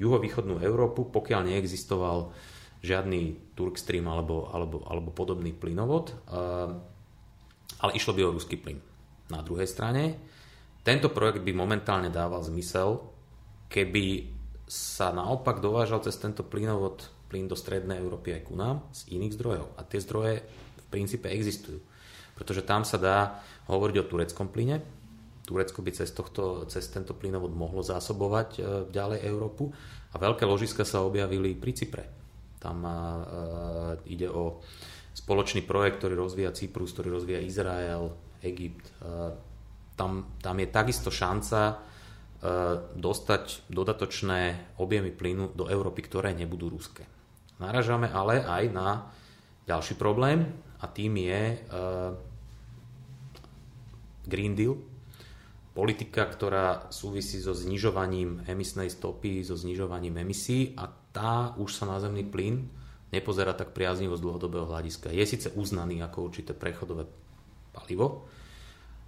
juhovýchodnú 0.00 0.60
Európu, 0.64 1.08
pokiaľ 1.12 1.52
neexistoval 1.52 2.32
žiadny 2.80 3.52
Turkstream 3.52 4.08
alebo, 4.08 4.48
alebo, 4.48 4.80
alebo 4.88 5.12
podobný 5.12 5.52
plynovod, 5.52 6.12
e, 6.12 6.14
ale 7.80 7.92
išlo 7.96 8.16
by 8.16 8.20
o 8.24 8.34
ruský 8.36 8.56
plyn. 8.56 8.80
Na 9.28 9.44
druhej 9.44 9.68
strane, 9.68 10.16
tento 10.80 11.12
projekt 11.12 11.44
by 11.44 11.52
momentálne 11.52 12.08
dával 12.08 12.40
zmysel, 12.40 13.04
keby 13.68 14.32
sa 14.64 15.12
naopak 15.12 15.60
dovážal 15.60 16.00
cez 16.00 16.16
tento 16.16 16.40
plynovod 16.40 17.19
plyn 17.30 17.46
do 17.46 17.54
strednej 17.54 18.02
Európy 18.02 18.34
aj 18.34 18.42
ku 18.50 18.58
nám 18.58 18.82
z 18.90 19.14
iných 19.14 19.38
zdrojov. 19.38 19.66
A 19.78 19.86
tie 19.86 20.02
zdroje 20.02 20.42
v 20.42 20.86
princípe 20.90 21.30
existujú 21.30 21.78
pretože 22.40 22.64
tam 22.64 22.88
sa 22.88 22.96
dá 22.96 23.18
hovoriť 23.68 23.96
o 24.00 24.08
tureckom 24.08 24.48
plyne. 24.48 24.80
Turecko 25.44 25.84
by 25.84 25.92
cez, 25.92 26.08
tohto, 26.16 26.64
cez 26.72 26.88
tento 26.88 27.12
plynovod 27.12 27.52
mohlo 27.52 27.84
zásobovať 27.84 28.48
e, 28.56 28.60
ďalej 28.88 29.28
Európu 29.28 29.68
a 30.08 30.16
veľké 30.16 30.48
ložiska 30.48 30.88
sa 30.88 31.04
objavili 31.04 31.52
pri 31.52 31.76
Cypre. 31.76 32.04
Tam 32.56 32.80
e, 32.80 32.92
ide 34.08 34.32
o 34.32 34.64
spoločný 35.12 35.68
projekt, 35.68 36.00
ktorý 36.00 36.16
rozvíja 36.16 36.56
Cyprus, 36.56 36.96
ktorý 36.96 37.12
rozvíja 37.12 37.44
Izrael, 37.44 38.08
Egypt. 38.40 38.88
E, 38.88 39.36
tam, 40.00 40.32
tam 40.40 40.56
je 40.64 40.68
takisto 40.72 41.12
šanca 41.12 41.60
e, 41.60 41.74
dostať 42.96 43.68
dodatočné 43.68 44.72
objemy 44.80 45.12
plynu 45.12 45.52
do 45.52 45.68
Európy, 45.68 46.08
ktoré 46.08 46.32
nebudú 46.32 46.72
ruské. 46.72 47.04
Naražame 47.60 48.08
ale 48.08 48.40
aj 48.40 48.64
na 48.72 49.12
ďalší 49.68 50.00
problém 50.00 50.48
a 50.80 50.88
tým 50.88 51.12
je 51.20 51.40
e, 51.52 51.56
Green 54.24 54.56
Deal, 54.56 54.80
politika, 55.76 56.24
ktorá 56.24 56.88
súvisí 56.88 57.36
so 57.38 57.52
znižovaním 57.52 58.48
emisnej 58.48 58.88
stopy, 58.88 59.44
so 59.44 59.54
znižovaním 59.54 60.24
emisí 60.24 60.72
a 60.74 60.88
tá 61.12 61.52
už 61.60 61.76
sa 61.76 61.84
na 61.84 62.00
zemný 62.00 62.24
plyn 62.24 62.80
nepozerá 63.10 63.52
tak 63.52 63.74
priaznivo 63.74 64.14
z 64.14 64.22
dlhodobého 64.22 64.70
hľadiska. 64.70 65.10
Je 65.10 65.26
síce 65.26 65.50
uznaný 65.58 65.98
ako 66.00 66.30
určité 66.30 66.54
prechodové 66.54 67.10
palivo, 67.74 68.30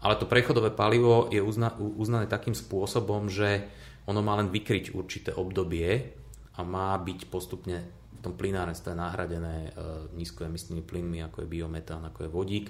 ale 0.02 0.18
to 0.18 0.26
prechodové 0.26 0.74
palivo 0.74 1.30
je 1.30 1.38
uzna, 1.38 1.70
uznané 1.78 2.26
takým 2.26 2.58
spôsobom, 2.58 3.30
že 3.30 3.70
ono 4.10 4.18
má 4.18 4.34
len 4.34 4.50
vykryť 4.50 4.98
určité 4.98 5.30
obdobie 5.30 6.18
a 6.58 6.60
má 6.66 6.98
byť 6.98 7.30
postupne 7.30 8.01
tom 8.22 8.38
plynárenstve 8.38 8.94
nahradené 8.94 9.56
e, 9.68 9.70
nízkoemisnými 10.14 10.86
plynmi, 10.86 11.18
ako 11.26 11.42
je 11.42 11.50
biometán, 11.50 12.06
ako 12.06 12.24
je 12.24 12.30
vodík 12.30 12.66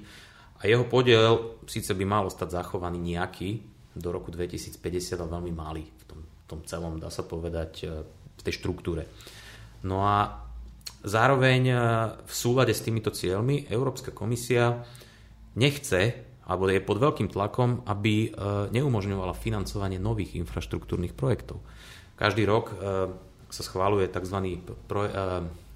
a 0.62 0.70
jeho 0.70 0.86
podiel 0.86 1.58
síce 1.66 1.90
by 1.92 2.04
malo 2.06 2.30
stať 2.30 2.54
zachovaný 2.54 3.02
nejaký 3.02 3.58
do 3.92 4.08
roku 4.08 4.30
2050, 4.32 4.78
ale 5.18 5.28
veľmi 5.28 5.52
malý 5.52 5.84
v 5.84 6.04
tom, 6.08 6.20
v 6.22 6.44
tom 6.48 6.60
celom, 6.64 6.96
dá 6.96 7.10
sa 7.12 7.26
povedať, 7.26 7.72
e, 7.84 7.86
v 8.32 8.42
tej 8.42 8.54
štruktúre. 8.62 9.04
No 9.84 10.06
a 10.06 10.46
zároveň 11.02 11.62
e, 11.68 11.76
v 12.22 12.32
súlade 12.32 12.72
s 12.72 12.80
týmito 12.80 13.10
cieľmi 13.10 13.68
Európska 13.68 14.14
komisia 14.14 14.80
nechce 15.58 16.30
alebo 16.42 16.66
je 16.66 16.82
pod 16.82 16.98
veľkým 16.98 17.30
tlakom, 17.30 17.86
aby 17.86 18.34
neumožňovala 18.74 19.30
financovanie 19.38 20.02
nových 20.02 20.34
infraštruktúrnych 20.42 21.14
projektov. 21.14 21.62
Každý 22.18 22.42
rok 22.42 22.74
sa 23.52 23.60
schváluje 23.60 24.08
tzv. 24.08 24.64
Pro, 24.88 25.04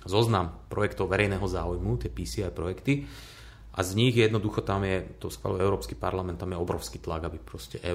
zoznam 0.09 0.57
projektov 0.73 1.13
verejného 1.13 1.45
záujmu, 1.45 2.01
tie 2.01 2.09
PCI 2.09 2.49
projekty, 2.55 3.05
a 3.77 3.85
z 3.85 3.93
nich 3.93 4.17
jednoducho 4.17 4.65
tam 4.65 4.89
je, 4.89 5.05
to 5.21 5.29
schváluje 5.29 5.61
Európsky 5.61 5.93
parlament, 5.93 6.41
tam 6.41 6.57
je 6.57 6.57
obrovský 6.57 6.97
tlak, 6.97 7.29
aby 7.29 7.37
proste 7.37 7.77
e, 7.85 7.93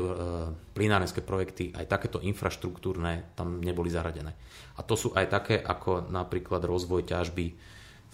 plinárenské 0.77 1.25
projekty, 1.25 1.73
aj 1.73 1.89
takéto 1.89 2.21
infraštruktúrne 2.21 3.33
tam 3.33 3.57
neboli 3.57 3.89
zaradené. 3.89 4.37
A 4.77 4.85
to 4.85 4.93
sú 4.93 5.09
aj 5.17 5.25
také 5.33 5.57
ako 5.57 6.13
napríklad 6.13 6.61
rozvoj 6.61 7.01
ťažby 7.09 7.45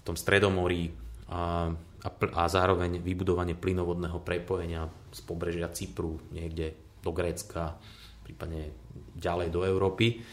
tom 0.00 0.16
Stredomorí 0.16 0.88
a, 1.28 1.68
a, 1.76 2.08
a 2.40 2.42
zároveň 2.48 3.04
vybudovanie 3.04 3.52
plynovodného 3.52 4.16
prepojenia 4.24 4.88
z 5.12 5.20
pobrežia 5.28 5.68
Cypru 5.68 6.16
niekde 6.32 6.72
do 7.04 7.12
Grécka, 7.12 7.76
prípadne 8.24 8.72
ďalej 9.12 9.52
do 9.52 9.68
Európy, 9.68 10.24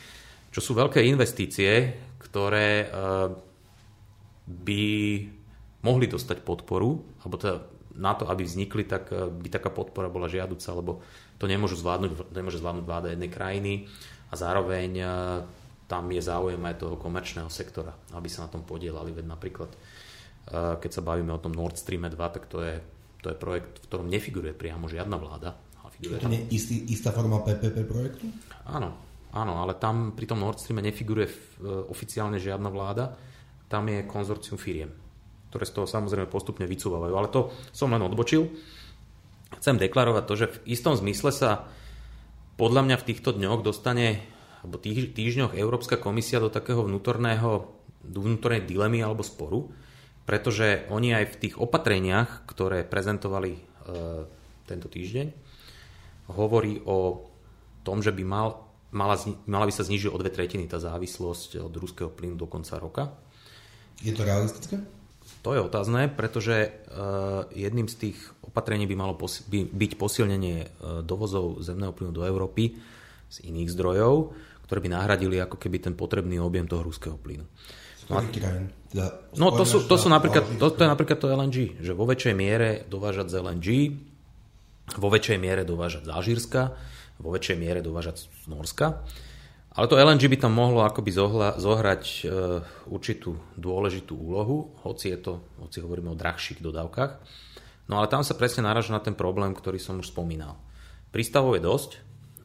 čo 0.55 0.63
sú 0.63 0.71
veľké 0.71 1.03
investície, 1.03 1.99
ktoré 2.15 2.87
e, 2.87 2.87
by 4.47 4.83
mohli 5.83 6.07
dostať 6.07 6.47
podporu, 6.47 6.95
alebo 7.19 7.35
teda 7.35 7.75
na 7.95 8.13
to, 8.15 8.27
aby 8.27 8.43
vznikli, 8.43 8.83
tak 8.83 9.11
eh, 9.11 9.27
by 9.27 9.47
taká 9.47 9.71
podpora 9.71 10.11
bola 10.11 10.31
žiaduca, 10.31 10.69
lebo 10.75 10.99
to 11.39 11.47
nemôžu 11.47 11.79
zvládnuť, 11.79 12.31
nemôže 12.31 12.59
zvládnuť 12.59 12.85
vláda 12.85 13.11
jednej 13.11 13.31
krajiny 13.31 13.73
a 14.31 14.33
zároveň 14.35 14.89
eh, 14.99 15.09
tam 15.85 16.09
je 16.09 16.21
záujem 16.21 16.59
aj 16.59 16.81
toho 16.81 16.95
komerčného 16.97 17.47
sektora, 17.47 17.93
aby 18.17 18.25
sa 18.25 18.49
na 18.49 18.49
tom 18.49 18.65
podielali. 18.65 19.13
Veď 19.13 19.29
napríklad, 19.29 19.69
keď 20.81 20.89
sa 20.89 21.05
bavíme 21.05 21.29
o 21.29 21.37
tom 21.37 21.53
Nord 21.53 21.77
Stream 21.77 22.09
2, 22.09 22.17
tak 22.17 22.49
to 22.49 22.65
je, 22.65 22.81
to 23.21 23.29
je 23.29 23.37
projekt, 23.37 23.85
v 23.85 23.93
ktorom 23.93 24.09
nefiguruje 24.09 24.57
priamo 24.57 24.89
žiadna 24.89 25.13
vláda. 25.21 25.53
Je 26.01 26.09
to 26.17 26.25
nie 26.25 26.41
istý, 26.49 26.89
istá 26.89 27.13
forma 27.13 27.37
PPP 27.45 27.85
projektu? 27.85 28.25
Áno, 28.65 28.97
áno, 29.35 29.59
ale 29.59 29.75
tam 29.75 30.15
pri 30.15 30.25
tom 30.31 30.39
Nord 30.39 30.63
Streame 30.63 30.81
nefiguruje 30.87 31.59
oficiálne 31.91 32.39
žiadna 32.39 32.71
vláda, 32.71 33.11
tam 33.67 33.91
je 33.91 34.07
konzorcium 34.07 34.55
firiem 34.55 35.05
ktoré 35.55 35.71
z 35.71 35.75
toho 35.79 35.87
samozrejme 35.87 36.27
postupne 36.27 36.67
vycúvajú. 36.67 37.15
Ale 37.15 37.31
to 37.31 37.47
som 37.71 37.87
len 37.95 38.03
odbočil. 38.03 38.51
Chcem 39.55 39.79
deklarovať 39.79 40.23
to, 40.27 40.33
že 40.35 40.51
v 40.51 40.75
istom 40.75 40.99
zmysle 40.99 41.31
sa 41.31 41.71
podľa 42.59 42.83
mňa 42.83 42.95
v 42.99 43.07
týchto 43.07 43.31
dňoch 43.31 43.63
dostane, 43.63 44.19
alebo 44.59 44.75
týž, 44.83 45.15
týždňoch 45.15 45.55
Európska 45.55 45.95
komisia 45.95 46.43
do 46.43 46.51
takého 46.51 46.83
vnútorného, 46.83 47.71
vnútornej 48.03 48.67
dilemy 48.67 48.99
alebo 48.99 49.23
sporu, 49.23 49.71
pretože 50.27 50.91
oni 50.91 51.23
aj 51.23 51.25
v 51.31 51.39
tých 51.47 51.55
opatreniach, 51.55 52.43
ktoré 52.43 52.83
prezentovali 52.83 53.55
e, 53.55 53.59
tento 54.67 54.91
týždeň, 54.91 55.31
hovorí 56.35 56.83
o 56.83 57.23
tom, 57.87 58.03
že 58.03 58.11
by 58.11 58.23
mal, 58.27 58.64
mala, 58.95 59.19
mala 59.45 59.67
by 59.67 59.73
sa 59.75 59.83
znižiť 59.83 60.09
o 60.09 60.17
dve 60.17 60.31
tretiny 60.31 60.65
tá 60.65 60.79
závislosť 60.79 61.59
od 61.59 61.73
ruského 61.75 62.07
plynu 62.07 62.39
do 62.39 62.47
konca 62.47 62.79
roka. 62.79 63.11
Je 63.99 64.15
to 64.15 64.23
realistické? 64.23 64.79
To 65.43 65.53
je 65.53 65.61
otázne, 65.61 66.09
pretože 66.09 66.55
e, 66.57 66.69
jedným 67.53 67.85
z 67.85 67.95
tých 68.09 68.17
opatrení 68.41 68.89
by 68.89 68.95
malo 68.97 69.13
byť 69.17 69.91
posilnenie 69.97 70.57
e, 70.65 70.67
dovozov 71.05 71.61
zemného 71.61 71.93
plynu 71.93 72.13
do 72.13 72.25
Európy 72.25 72.77
z 73.29 73.37
iných 73.45 73.69
zdrojov, 73.73 74.33
ktoré 74.65 74.79
by 74.81 74.89
nahradili 74.89 75.37
ako 75.37 75.61
keby 75.61 75.81
ten 75.81 75.93
potrebný 75.93 76.41
objem 76.41 76.65
toho 76.65 76.81
ruského 76.81 77.17
plynu. 77.17 77.45
No, 78.93 79.05
no 79.33 79.47
to 79.53 79.65
sú, 79.65 79.89
to 79.89 79.97
sú 79.97 80.13
napríklad, 80.13 80.61
to, 80.61 80.69
to 80.69 80.81
je 80.85 80.89
napríklad 80.89 81.17
to 81.17 81.27
LNG, 81.29 81.57
že 81.81 81.91
vo 81.97 82.05
väčšej 82.05 82.33
miere 82.37 82.85
dovážať 82.85 83.33
z 83.33 83.35
LNG, 83.41 83.67
vo 85.01 85.09
väčšej 85.09 85.37
miere 85.41 85.65
dovážať 85.65 86.05
z 86.05 86.13
Alžírska, 86.13 86.61
vo 87.19 87.29
väčšej 87.33 87.57
miere 87.57 87.79
dovážať 87.83 88.25
z 88.25 88.45
Norska. 88.47 89.05
Ale 89.75 89.91
to 89.91 89.99
LNG 89.99 90.31
by 90.31 90.37
tam 90.39 90.55
mohlo 90.55 90.87
akoby 90.87 91.11
zohla, 91.11 91.59
zohrať 91.59 92.03
e, 92.03 92.19
určitú 92.87 93.35
dôležitú 93.59 94.15
úlohu, 94.15 94.71
hoci 94.87 95.11
je 95.11 95.19
to, 95.19 95.33
hoci 95.59 95.83
hovoríme 95.83 96.15
o 96.15 96.19
drahších 96.19 96.63
dodávkach. 96.63 97.11
No 97.91 97.99
ale 97.99 98.07
tam 98.07 98.23
sa 98.23 98.39
presne 98.39 98.63
naraža 98.63 98.95
na 98.95 99.03
ten 99.03 99.13
problém, 99.13 99.51
ktorý 99.51 99.75
som 99.75 99.99
už 99.99 100.15
spomínal. 100.15 100.55
Prístavov 101.11 101.59
je 101.59 101.63
dosť 101.67 101.91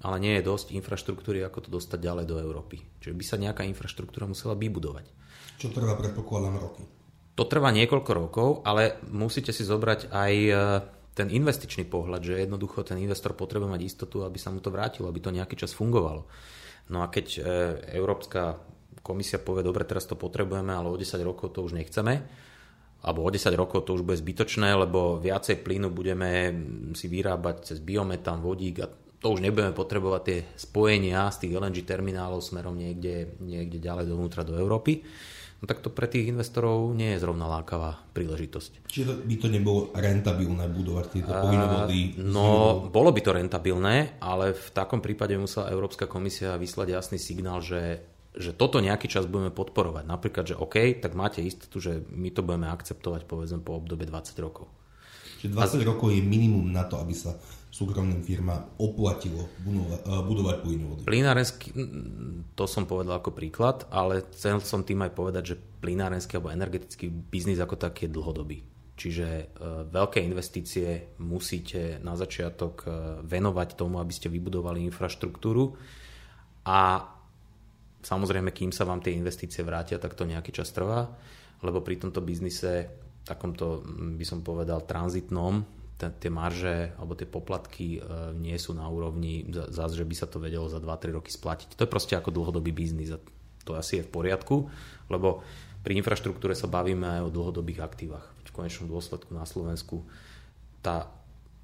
ale 0.00 0.16
nie 0.16 0.32
je 0.40 0.46
dosť 0.48 0.72
infraštruktúry, 0.72 1.44
ako 1.44 1.68
to 1.68 1.70
dostať 1.76 2.00
ďalej 2.00 2.24
do 2.24 2.36
Európy. 2.40 2.80
Čiže 3.04 3.16
by 3.16 3.24
sa 3.24 3.36
nejaká 3.36 3.62
infraštruktúra 3.68 4.24
musela 4.24 4.56
vybudovať. 4.56 5.04
Čo 5.60 5.68
trvá, 5.76 5.92
predpokladám, 6.00 6.56
roky? 6.56 6.82
To 7.36 7.44
trvá 7.44 7.68
niekoľko 7.72 8.12
rokov, 8.16 8.48
ale 8.64 9.00
musíte 9.12 9.52
si 9.52 9.64
zobrať 9.64 10.08
aj 10.08 10.32
e, 10.32 10.52
ten 11.20 11.28
investičný 11.28 11.84
pohľad, 11.84 12.24
že 12.24 12.40
jednoducho 12.40 12.80
ten 12.80 12.96
investor 12.96 13.36
potrebuje 13.36 13.68
mať 13.68 13.82
istotu, 13.84 14.24
aby 14.24 14.40
sa 14.40 14.48
mu 14.48 14.64
to 14.64 14.72
vrátilo, 14.72 15.12
aby 15.12 15.20
to 15.20 15.36
nejaký 15.36 15.52
čas 15.52 15.76
fungovalo. 15.76 16.24
No 16.88 17.04
a 17.04 17.12
keď 17.12 17.26
e, 17.36 17.40
Európska 17.92 18.56
komisia 19.04 19.36
povie, 19.36 19.60
dobre, 19.60 19.84
teraz 19.84 20.08
to 20.08 20.16
potrebujeme, 20.16 20.72
ale 20.72 20.88
o 20.88 20.96
10 20.96 21.20
rokov 21.20 21.52
to 21.52 21.60
už 21.60 21.76
nechceme, 21.76 22.24
alebo 23.04 23.20
o 23.24 23.28
10 23.28 23.52
rokov 23.52 23.84
to 23.84 24.00
už 24.00 24.02
bude 24.04 24.16
zbytočné, 24.16 24.72
lebo 24.72 25.20
viacej 25.20 25.60
plynu 25.60 25.92
budeme 25.92 26.52
si 26.96 27.06
vyrábať 27.12 27.72
cez 27.72 27.78
biometán, 27.84 28.40
vodík 28.40 28.76
a 28.80 28.88
to 29.20 29.36
už 29.36 29.44
nebudeme 29.44 29.76
potrebovať 29.76 30.22
tie 30.24 30.38
spojenia 30.56 31.28
z 31.28 31.44
tých 31.44 31.52
LNG 31.52 31.84
terminálov 31.84 32.40
smerom 32.40 32.72
niekde, 32.72 33.36
niekde 33.44 33.76
ďalej 33.76 34.08
dovnútra 34.08 34.48
do 34.48 34.56
Európy. 34.56 35.04
No 35.60 35.68
tak 35.68 35.84
to 35.84 35.92
pre 35.92 36.08
tých 36.08 36.32
investorov 36.32 36.96
nie 36.96 37.12
je 37.12 37.20
zrovna 37.20 37.44
lákavá 37.44 38.00
príležitosť. 38.16 38.88
Čiže 38.88 39.28
by 39.28 39.36
to 39.36 39.48
nebolo 39.52 39.92
rentabilné 39.92 40.64
budovať 40.72 41.06
tieto 41.12 41.32
plynovody? 41.36 42.16
No, 42.16 42.80
bolo 42.88 43.12
by 43.12 43.20
to 43.20 43.36
rentabilné, 43.36 44.16
ale 44.24 44.56
v 44.56 44.68
takom 44.72 45.04
prípade 45.04 45.36
musela 45.36 45.68
Európska 45.68 46.08
komisia 46.08 46.56
vyslať 46.56 46.96
jasný 46.96 47.20
signál, 47.20 47.60
že 47.60 48.08
že 48.30 48.54
toto 48.54 48.78
nejaký 48.78 49.10
čas 49.10 49.26
budeme 49.26 49.50
podporovať. 49.50 50.06
Napríklad, 50.06 50.44
že 50.46 50.54
OK, 50.54 51.02
tak 51.02 51.18
máte 51.18 51.42
istotu, 51.42 51.82
že 51.82 51.98
my 52.14 52.30
to 52.30 52.46
budeme 52.46 52.70
akceptovať 52.70 53.26
povedzme 53.26 53.58
po 53.58 53.74
obdobie 53.74 54.06
20 54.06 54.38
rokov. 54.38 54.70
Čiže 55.42 55.50
20 55.50 55.82
a... 55.82 55.86
rokov 55.90 56.14
je 56.14 56.22
minimum 56.22 56.70
na 56.70 56.86
to, 56.86 57.02
aby 57.02 57.10
sa 57.10 57.34
súkromným 57.80 58.20
firmám 58.20 58.76
oplatilo 58.76 59.48
eh, 59.48 60.20
budovať 60.20 60.56
plynovody. 60.60 61.00
Plynárenský, 61.08 61.72
to 62.52 62.64
som 62.68 62.84
povedal 62.84 63.16
ako 63.16 63.32
príklad, 63.32 63.88
ale 63.88 64.28
chcel 64.36 64.60
som 64.60 64.84
tým 64.84 65.00
aj 65.08 65.12
povedať, 65.16 65.56
že 65.56 65.60
plynárenský 65.80 66.36
alebo 66.36 66.52
energetický 66.52 67.08
biznis 67.08 67.56
ako 67.56 67.80
taký 67.80 68.04
je 68.04 68.14
dlhodobý. 68.14 68.58
Čiže 69.00 69.28
e, 69.32 69.44
veľké 69.88 70.20
investície 70.20 71.16
musíte 71.24 71.96
na 72.04 72.20
začiatok 72.20 72.84
e, 72.84 72.88
venovať 73.24 73.72
tomu, 73.72 73.96
aby 73.96 74.12
ste 74.12 74.28
vybudovali 74.28 74.84
infraštruktúru 74.84 75.72
a 76.68 77.08
Samozrejme, 78.00 78.56
kým 78.56 78.72
sa 78.72 78.88
vám 78.88 79.04
tie 79.04 79.12
investície 79.12 79.60
vrátia, 79.60 80.00
tak 80.00 80.16
to 80.16 80.24
nejaký 80.24 80.56
čas 80.56 80.72
trvá, 80.72 81.04
lebo 81.60 81.84
pri 81.84 82.00
tomto 82.00 82.24
biznise, 82.24 82.88
takomto 83.28 83.84
mm, 83.84 84.16
by 84.16 84.24
som 84.24 84.40
povedal 84.40 84.88
tranzitnom, 84.88 85.60
tie 86.08 86.32
marže 86.32 86.96
alebo 86.96 87.12
tie 87.12 87.28
poplatky 87.28 87.98
e, 87.98 88.32
nie 88.32 88.56
sú 88.56 88.72
na 88.72 88.88
úrovni 88.88 89.44
zase, 89.52 90.00
že 90.00 90.08
by 90.08 90.14
sa 90.16 90.24
to 90.24 90.40
vedelo 90.40 90.64
za 90.72 90.80
2-3 90.80 91.20
roky 91.20 91.28
splatiť. 91.28 91.76
To 91.76 91.84
je 91.84 91.92
proste 91.92 92.16
ako 92.16 92.32
dlhodobý 92.32 92.72
biznis 92.72 93.12
a 93.12 93.20
to 93.68 93.76
asi 93.76 94.00
je 94.00 94.06
v 94.08 94.12
poriadku, 94.16 94.72
lebo 95.12 95.44
pri 95.84 96.00
infraštruktúre 96.00 96.56
sa 96.56 96.72
bavíme 96.72 97.20
aj 97.20 97.28
o 97.28 97.34
dlhodobých 97.34 97.84
aktívach. 97.84 98.24
V 98.48 98.56
konečnom 98.56 98.88
dôsledku 98.88 99.36
na 99.36 99.44
Slovensku 99.44 100.08
tá 100.80 101.12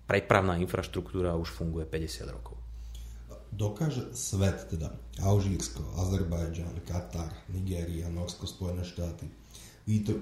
prepravná 0.04 0.60
infraštruktúra 0.60 1.32
už 1.40 1.56
funguje 1.56 1.88
50 1.88 2.28
rokov 2.28 2.56
dokáže 3.56 4.12
svet, 4.12 4.68
teda 4.68 4.92
Alžírsko, 5.24 5.80
Azerbajdžan, 5.96 6.76
Katar, 6.84 7.32
Nigéria, 7.48 8.12
Norsko, 8.12 8.44
Spojené 8.44 8.84
štáty, 8.84 9.30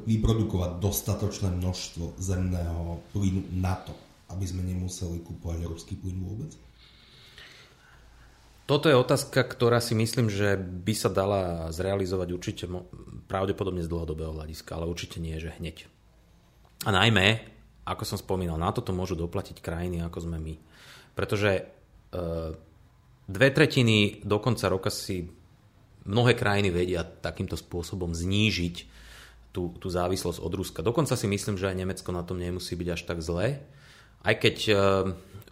vyprodukovať 0.05 0.77
dostatočné 0.77 1.49
množstvo 1.57 2.21
zemného 2.21 3.01
plynu 3.17 3.49
na 3.57 3.81
to, 3.81 3.97
aby 4.31 4.45
sme 4.45 4.61
nemuseli 4.61 5.25
kúpovať 5.25 5.65
európsky 5.65 5.97
plyn 5.97 6.21
vôbec? 6.21 6.53
Toto 8.65 8.89
je 8.89 8.97
otázka, 8.97 9.45
ktorá 9.45 9.77
si 9.81 9.93
myslím, 9.93 10.33
že 10.33 10.57
by 10.57 10.95
sa 10.97 11.13
dala 11.13 11.69
zrealizovať 11.69 12.29
určite 12.33 12.65
pravdepodobne 13.29 13.85
z 13.85 13.93
dlhodobého 13.93 14.33
hľadiska, 14.33 14.73
ale 14.73 14.89
určite 14.89 15.21
nie, 15.21 15.37
že 15.37 15.53
hneď. 15.61 15.85
A 16.89 16.93
najmä, 16.93 17.45
ako 17.85 18.05
som 18.09 18.17
spomínal, 18.17 18.57
na 18.57 18.73
toto 18.73 18.97
môžu 18.97 19.17
doplatiť 19.21 19.61
krajiny, 19.61 20.01
ako 20.01 20.29
sme 20.29 20.41
my. 20.41 20.55
Pretože 21.13 21.51
e, 21.61 21.63
Dve 23.25 23.49
tretiny 23.57 24.21
do 24.21 24.37
konca 24.37 24.69
roka 24.69 24.93
si 24.93 25.25
mnohé 26.05 26.37
krajiny 26.37 26.69
vedia 26.69 27.01
takýmto 27.01 27.57
spôsobom 27.57 28.13
znížiť 28.13 28.77
tú, 29.55 29.71
tú 29.79 29.87
závislosť 29.87 30.43
od 30.43 30.53
Ruska. 30.59 30.83
Dokonca 30.83 31.15
si 31.15 31.31
myslím, 31.31 31.55
že 31.55 31.71
aj 31.71 31.79
Nemecko 31.79 32.11
na 32.11 32.27
tom 32.27 32.43
nemusí 32.43 32.75
byť 32.75 32.89
až 32.91 33.03
tak 33.07 33.23
zlé. 33.23 33.63
Aj 34.27 34.35
keď 34.35 34.57
uh, 34.69 34.77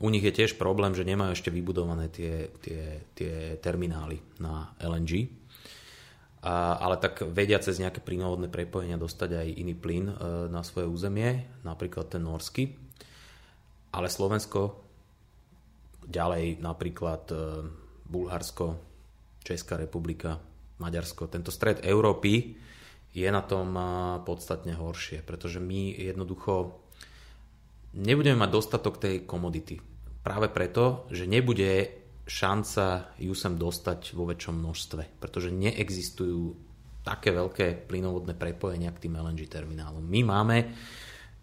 u 0.03 0.09
nich 0.11 0.27
je 0.27 0.35
tiež 0.35 0.59
problém, 0.59 0.91
že 0.99 1.07
nemajú 1.07 1.38
ešte 1.38 1.55
vybudované 1.55 2.11
tie, 2.11 2.51
tie, 2.59 3.07
tie 3.15 3.55
terminály 3.62 4.19
na 4.43 4.75
LNG. 4.83 5.31
A, 6.43 6.75
ale 6.83 6.99
tak 6.99 7.23
vedia 7.23 7.62
cez 7.62 7.79
nejaké 7.79 8.03
plynovodné 8.03 8.51
prepojenia 8.51 8.99
dostať 8.99 9.31
aj 9.38 9.49
iný 9.62 9.79
plyn 9.79 10.11
uh, 10.11 10.51
na 10.51 10.67
svoje 10.67 10.91
územie, 10.91 11.47
napríklad 11.62 12.11
ten 12.11 12.27
norský. 12.27 12.75
Ale 13.95 14.11
Slovensko 14.11 14.83
Ďalej 16.03 16.59
napríklad 16.59 17.23
e, 17.31 17.37
Bulharsko, 18.11 18.75
Česká 19.43 19.79
republika, 19.79 20.38
Maďarsko. 20.83 21.31
Tento 21.31 21.55
stred 21.55 21.87
Európy 21.87 22.59
je 23.12 23.29
na 23.29 23.44
tom 23.44 23.77
podstatne 24.25 24.72
horšie, 24.72 25.20
pretože 25.25 25.61
my 25.61 25.92
jednoducho 25.92 26.81
nebudeme 27.96 28.40
mať 28.40 28.51
dostatok 28.51 28.96
tej 28.96 29.29
komodity. 29.29 29.81
Práve 30.25 30.48
preto, 30.48 31.05
že 31.12 31.29
nebude 31.29 31.92
šanca 32.25 33.12
ju 33.20 33.35
sem 33.37 33.61
dostať 33.61 34.16
vo 34.16 34.25
väčšom 34.31 34.55
množstve, 34.57 35.20
pretože 35.20 35.53
neexistujú 35.53 36.57
také 37.03 37.35
veľké 37.35 37.90
plynovodné 37.90 38.38
prepojenia 38.38 38.94
k 38.94 39.09
tým 39.09 39.18
LNG 39.18 39.51
terminálom. 39.51 40.07
My 40.07 40.22
máme 40.22 40.57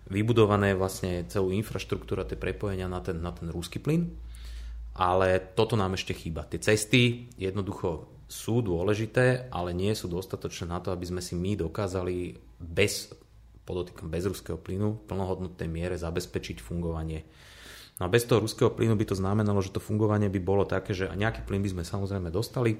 vybudované 0.09 0.73
vlastne 0.73 1.27
celú 1.29 1.53
infraštruktúru 1.53 2.23
a 2.23 2.29
tie 2.29 2.39
prepojenia 2.39 2.89
na 2.89 3.03
ten, 3.03 3.19
na 3.19 3.35
ten 3.35 3.51
rúsky 3.51 3.77
plyn 3.77 4.09
ale 4.99 5.55
toto 5.55 5.79
nám 5.79 5.95
ešte 5.95 6.11
chýba. 6.11 6.43
Tie 6.43 6.59
cesty 6.59 7.31
jednoducho 7.39 8.18
sú 8.29 8.61
dôležité, 8.61 9.49
ale 9.49 9.73
nie 9.73 9.89
sú 9.97 10.05
dostatočné 10.05 10.69
na 10.69 10.77
to, 10.77 10.93
aby 10.93 11.01
sme 11.09 11.17
si 11.17 11.33
my 11.33 11.57
dokázali 11.57 12.37
bez, 12.61 13.09
podotýkam 13.65 14.05
bez 14.05 14.29
ruského 14.29 14.61
plynu, 14.61 15.01
v 15.01 15.05
plnohodnotnej 15.09 15.65
miere 15.65 15.97
zabezpečiť 15.97 16.61
fungovanie. 16.61 17.25
No 17.97 18.05
a 18.05 18.13
bez 18.13 18.29
toho 18.29 18.45
ruského 18.45 18.69
plynu 18.69 18.93
by 18.93 19.09
to 19.09 19.17
znamenalo, 19.17 19.59
že 19.65 19.73
to 19.73 19.81
fungovanie 19.81 20.29
by 20.29 20.39
bolo 20.39 20.63
také, 20.63 20.93
že 20.93 21.09
nejaký 21.09 21.41
plyn 21.43 21.65
by 21.65 21.73
sme 21.73 21.83
samozrejme 21.83 22.29
dostali, 22.29 22.77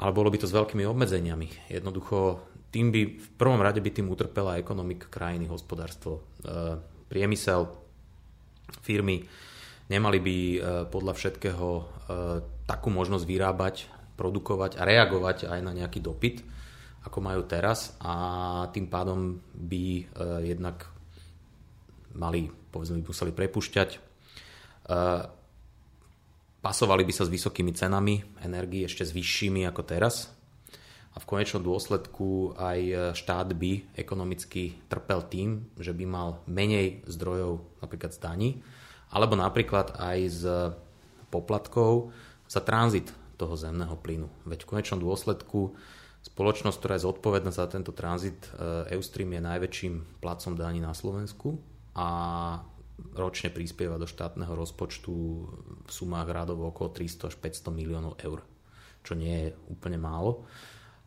ale 0.00 0.10
bolo 0.16 0.32
by 0.32 0.40
to 0.40 0.48
s 0.48 0.56
veľkými 0.56 0.88
obmedzeniami. 0.88 1.70
Jednoducho 1.70 2.40
tým 2.72 2.90
by, 2.90 3.00
v 3.22 3.28
prvom 3.36 3.60
rade 3.60 3.84
by 3.84 3.90
tým 3.92 4.08
utrpela 4.08 4.56
ekonomika 4.56 5.06
krajiny, 5.12 5.46
hospodárstvo, 5.52 6.24
e, 6.42 6.80
priemysel, 7.12 7.70
firmy, 8.82 9.22
Nemali 9.86 10.18
by 10.18 10.36
e, 10.36 10.58
podľa 10.90 11.14
všetkého 11.14 11.68
e, 11.70 11.82
takú 12.66 12.90
možnosť 12.90 13.22
vyrábať, 13.22 13.74
produkovať 14.16 14.80
a 14.80 14.82
reagovať 14.82 15.46
aj 15.46 15.60
na 15.60 15.72
nejaký 15.76 16.00
dopyt, 16.00 16.42
ako 17.06 17.18
majú 17.22 17.46
teraz 17.46 17.94
a 18.02 18.66
tým 18.74 18.90
pádom 18.90 19.38
by 19.54 19.84
e, 19.86 20.02
jednak 20.56 20.88
mali, 22.16 22.48
povedzme, 22.48 23.04
by 23.04 23.12
museli 23.12 23.32
prepušťať. 23.36 23.90
Pasovali 26.64 27.02
by 27.04 27.12
sa 27.12 27.28
s 27.28 27.34
vysokými 27.34 27.76
cenami 27.76 28.24
energii, 28.40 28.88
ešte 28.88 29.04
s 29.04 29.12
vyššími 29.12 29.68
ako 29.68 29.82
teraz. 29.84 30.32
A 31.12 31.20
v 31.20 31.28
konečnom 31.28 31.60
dôsledku 31.60 32.56
aj 32.56 33.12
štát 33.12 33.52
by 33.52 33.98
ekonomicky 33.98 34.80
trpel 34.88 35.28
tým, 35.28 35.68
že 35.76 35.92
by 35.92 36.04
mal 36.08 36.40
menej 36.48 37.04
zdrojov 37.04 37.84
napríklad 37.84 38.16
z 38.16 38.20
daní 38.20 38.50
alebo 39.10 39.38
napríklad 39.38 39.94
aj 39.96 40.18
z 40.28 40.42
poplatkov 41.30 42.10
za 42.46 42.62
tranzit 42.62 43.10
toho 43.36 43.54
zemného 43.54 43.94
plynu. 44.00 44.28
Veď 44.48 44.64
v 44.64 44.70
konečnom 44.76 45.00
dôsledku 45.00 45.76
spoločnosť, 46.26 46.76
ktorá 46.80 46.94
je 46.98 47.06
zodpovedná 47.06 47.52
za 47.54 47.70
tento 47.70 47.94
tranzit, 47.94 48.50
eh, 48.56 48.96
Eustream 48.96 49.30
je 49.30 49.40
najväčším 49.44 50.20
placom 50.20 50.58
daní 50.58 50.82
na 50.82 50.96
Slovensku 50.96 51.60
a 51.94 52.08
ročne 53.12 53.52
prispieva 53.52 54.00
do 54.00 54.08
štátneho 54.08 54.56
rozpočtu 54.56 55.12
v 55.84 55.90
sumách 55.90 56.28
rádovo 56.32 56.72
okolo 56.72 56.96
300 56.96 57.28
až 57.28 57.36
500 57.36 57.68
miliónov 57.72 58.16
eur, 58.24 58.40
čo 59.04 59.12
nie 59.12 59.48
je 59.48 59.50
úplne 59.68 60.00
málo. 60.00 60.48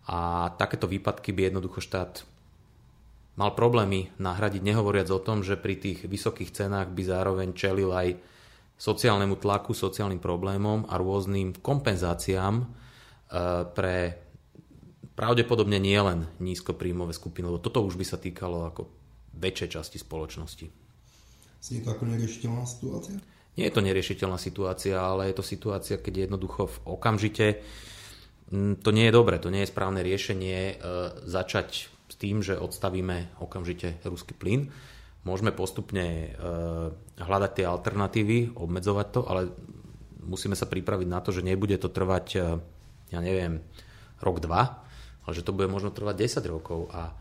A 0.09 0.49
takéto 0.57 0.85
výpadky 0.89 1.33
by 1.33 1.49
jednoducho 1.49 1.81
štát 1.81 2.25
mal 3.37 3.53
problémy 3.53 4.09
nahradiť, 4.17 4.61
nehovoriac 4.61 5.09
o 5.13 5.21
tom, 5.21 5.41
že 5.41 5.57
pri 5.57 5.77
tých 5.77 6.05
vysokých 6.05 6.53
cenách 6.53 6.91
by 6.93 7.03
zároveň 7.05 7.49
čelil 7.53 7.89
aj 7.93 8.17
sociálnemu 8.79 9.35
tlaku, 9.35 9.75
sociálnym 9.75 10.23
problémom 10.23 10.87
a 10.87 10.95
rôznym 10.95 11.51
kompenzáciám 11.59 12.63
e, 12.63 12.65
pre 13.75 14.15
pravdepodobne 15.19 15.75
nie 15.83 15.99
len 15.99 16.31
nízkopríjmové 16.39 17.11
skupiny, 17.11 17.51
lebo 17.51 17.59
toto 17.59 17.83
už 17.83 17.99
by 17.99 18.05
sa 18.07 18.15
týkalo 18.15 18.71
ako 18.71 18.87
väčšej 19.35 19.69
časti 19.75 19.97
spoločnosti. 19.99 20.65
Je 21.59 21.83
to 21.83 21.91
ako 21.91 22.07
neriešiteľná 22.07 22.63
situácia? 22.63 23.19
Nie 23.59 23.67
je 23.67 23.75
to 23.75 23.83
neriešiteľná 23.83 24.39
situácia, 24.39 24.95
ale 24.95 25.27
je 25.27 25.35
to 25.35 25.43
situácia, 25.43 25.99
keď 25.99 26.31
jednoducho 26.31 26.71
v 26.71 26.77
okamžite 26.87 27.47
to 28.81 28.89
nie 28.89 29.05
je 29.05 29.13
dobré, 29.13 29.37
to 29.37 29.53
nie 29.53 29.61
je 29.61 29.69
správne 29.69 30.01
riešenie 30.01 30.57
e, 30.57 30.75
začať 31.29 31.91
s 32.09 32.15
tým, 32.17 32.41
že 32.41 32.57
odstavíme 32.57 33.37
okamžite 33.37 34.01
ruský 34.01 34.33
plyn. 34.33 34.73
Môžeme 35.27 35.51
postupne 35.51 36.05
e, 36.05 36.27
hľadať 37.19 37.51
tie 37.59 37.65
alternatívy, 37.67 38.55
obmedzovať 38.55 39.07
to, 39.11 39.21
ale 39.27 39.51
musíme 40.23 40.55
sa 40.55 40.63
pripraviť 40.63 41.07
na 41.11 41.19
to, 41.19 41.35
že 41.35 41.43
nebude 41.43 41.75
to 41.75 41.91
trvať, 41.91 42.27
e, 42.35 42.39
ja 43.11 43.19
neviem, 43.19 43.59
rok, 44.23 44.39
dva, 44.39 44.85
ale 45.27 45.33
že 45.35 45.43
to 45.43 45.51
bude 45.51 45.67
možno 45.67 45.91
trvať 45.91 46.39
10 46.39 46.47
rokov 46.47 46.87
a 46.95 47.11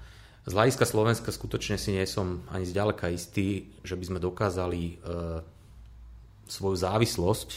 z 0.48 0.56
hľadiska 0.56 0.88
Slovenska 0.88 1.28
skutočne 1.28 1.76
si 1.76 1.92
nie 1.92 2.06
som 2.08 2.40
ani 2.48 2.64
zďaleka 2.64 3.12
istý, 3.12 3.68
že 3.84 4.00
by 4.00 4.04
sme 4.08 4.18
dokázali 4.22 4.80
e, 4.80 4.94
svoju 6.48 6.76
závislosť 6.78 7.50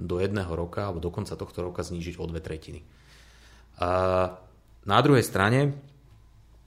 do 0.00 0.18
jedného 0.18 0.50
roka 0.50 0.88
alebo 0.88 0.98
do 0.98 1.12
konca 1.14 1.38
tohto 1.38 1.62
roka 1.62 1.86
znížiť 1.86 2.18
o 2.18 2.24
dve 2.26 2.42
tretiny. 2.42 2.82
A 3.78 3.88
na 4.82 4.98
druhej 4.98 5.22
strane, 5.22 5.78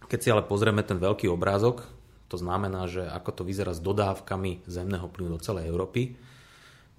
keď 0.07 0.19
si 0.21 0.31
ale 0.31 0.47
pozrieme 0.47 0.79
ten 0.85 0.95
veľký 0.95 1.27
obrázok, 1.27 1.94
to 2.25 2.37
znamená, 2.41 2.89
že 2.89 3.05
ako 3.05 3.41
to 3.41 3.43
vyzerá 3.45 3.71
s 3.73 3.81
dodávkami 3.81 4.65
zemného 4.65 5.07
plynu 5.09 5.37
do 5.37 5.39
celej 5.41 5.69
Európy, 5.69 6.17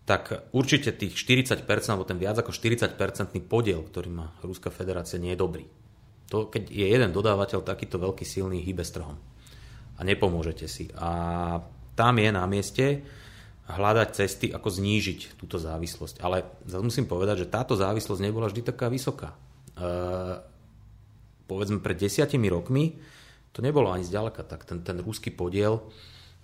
tak 0.07 0.55
určite 0.55 0.95
tých 0.95 1.19
40%, 1.19 1.67
alebo 1.91 2.07
ten 2.07 2.15
viac 2.15 2.39
ako 2.39 2.55
40% 2.55 2.95
podiel, 3.51 3.83
ktorý 3.83 4.09
má 4.15 4.31
Ruská 4.47 4.71
federácia, 4.71 5.19
nie 5.19 5.35
je 5.35 5.43
dobrý. 5.43 5.67
To, 6.31 6.47
keď 6.47 6.71
je 6.71 6.87
jeden 6.87 7.11
dodávateľ 7.11 7.67
takýto 7.67 7.99
veľký 7.99 8.23
silný, 8.23 8.63
hýbe 8.63 8.87
s 8.87 8.95
trhom. 8.95 9.19
A 9.99 10.01
nepomôžete 10.07 10.67
si. 10.71 10.87
A 10.95 11.59
tam 11.99 12.15
je 12.23 12.31
na 12.31 12.47
mieste 12.47 13.03
hľadať 13.67 14.09
cesty, 14.15 14.47
ako 14.55 14.69
znížiť 14.71 15.43
túto 15.43 15.59
závislosť. 15.59 16.23
Ale 16.23 16.47
zase 16.71 16.87
musím 16.87 17.07
povedať, 17.11 17.47
že 17.47 17.51
táto 17.51 17.75
závislosť 17.75 18.23
nebola 18.23 18.47
vždy 18.47 18.63
taká 18.63 18.87
vysoká. 18.87 19.35
E, 19.75 19.89
povedzme 21.51 21.83
pred 21.83 21.99
desiatimi 21.99 22.47
rokmi 22.47 22.95
to 23.57 23.65
nebolo 23.65 23.89
ani 23.89 24.05
zďaleka 24.05 24.45
tak. 24.45 24.69
Ten, 24.69 24.85
ten 24.85 25.01
ruský 25.01 25.33
podiel 25.33 25.81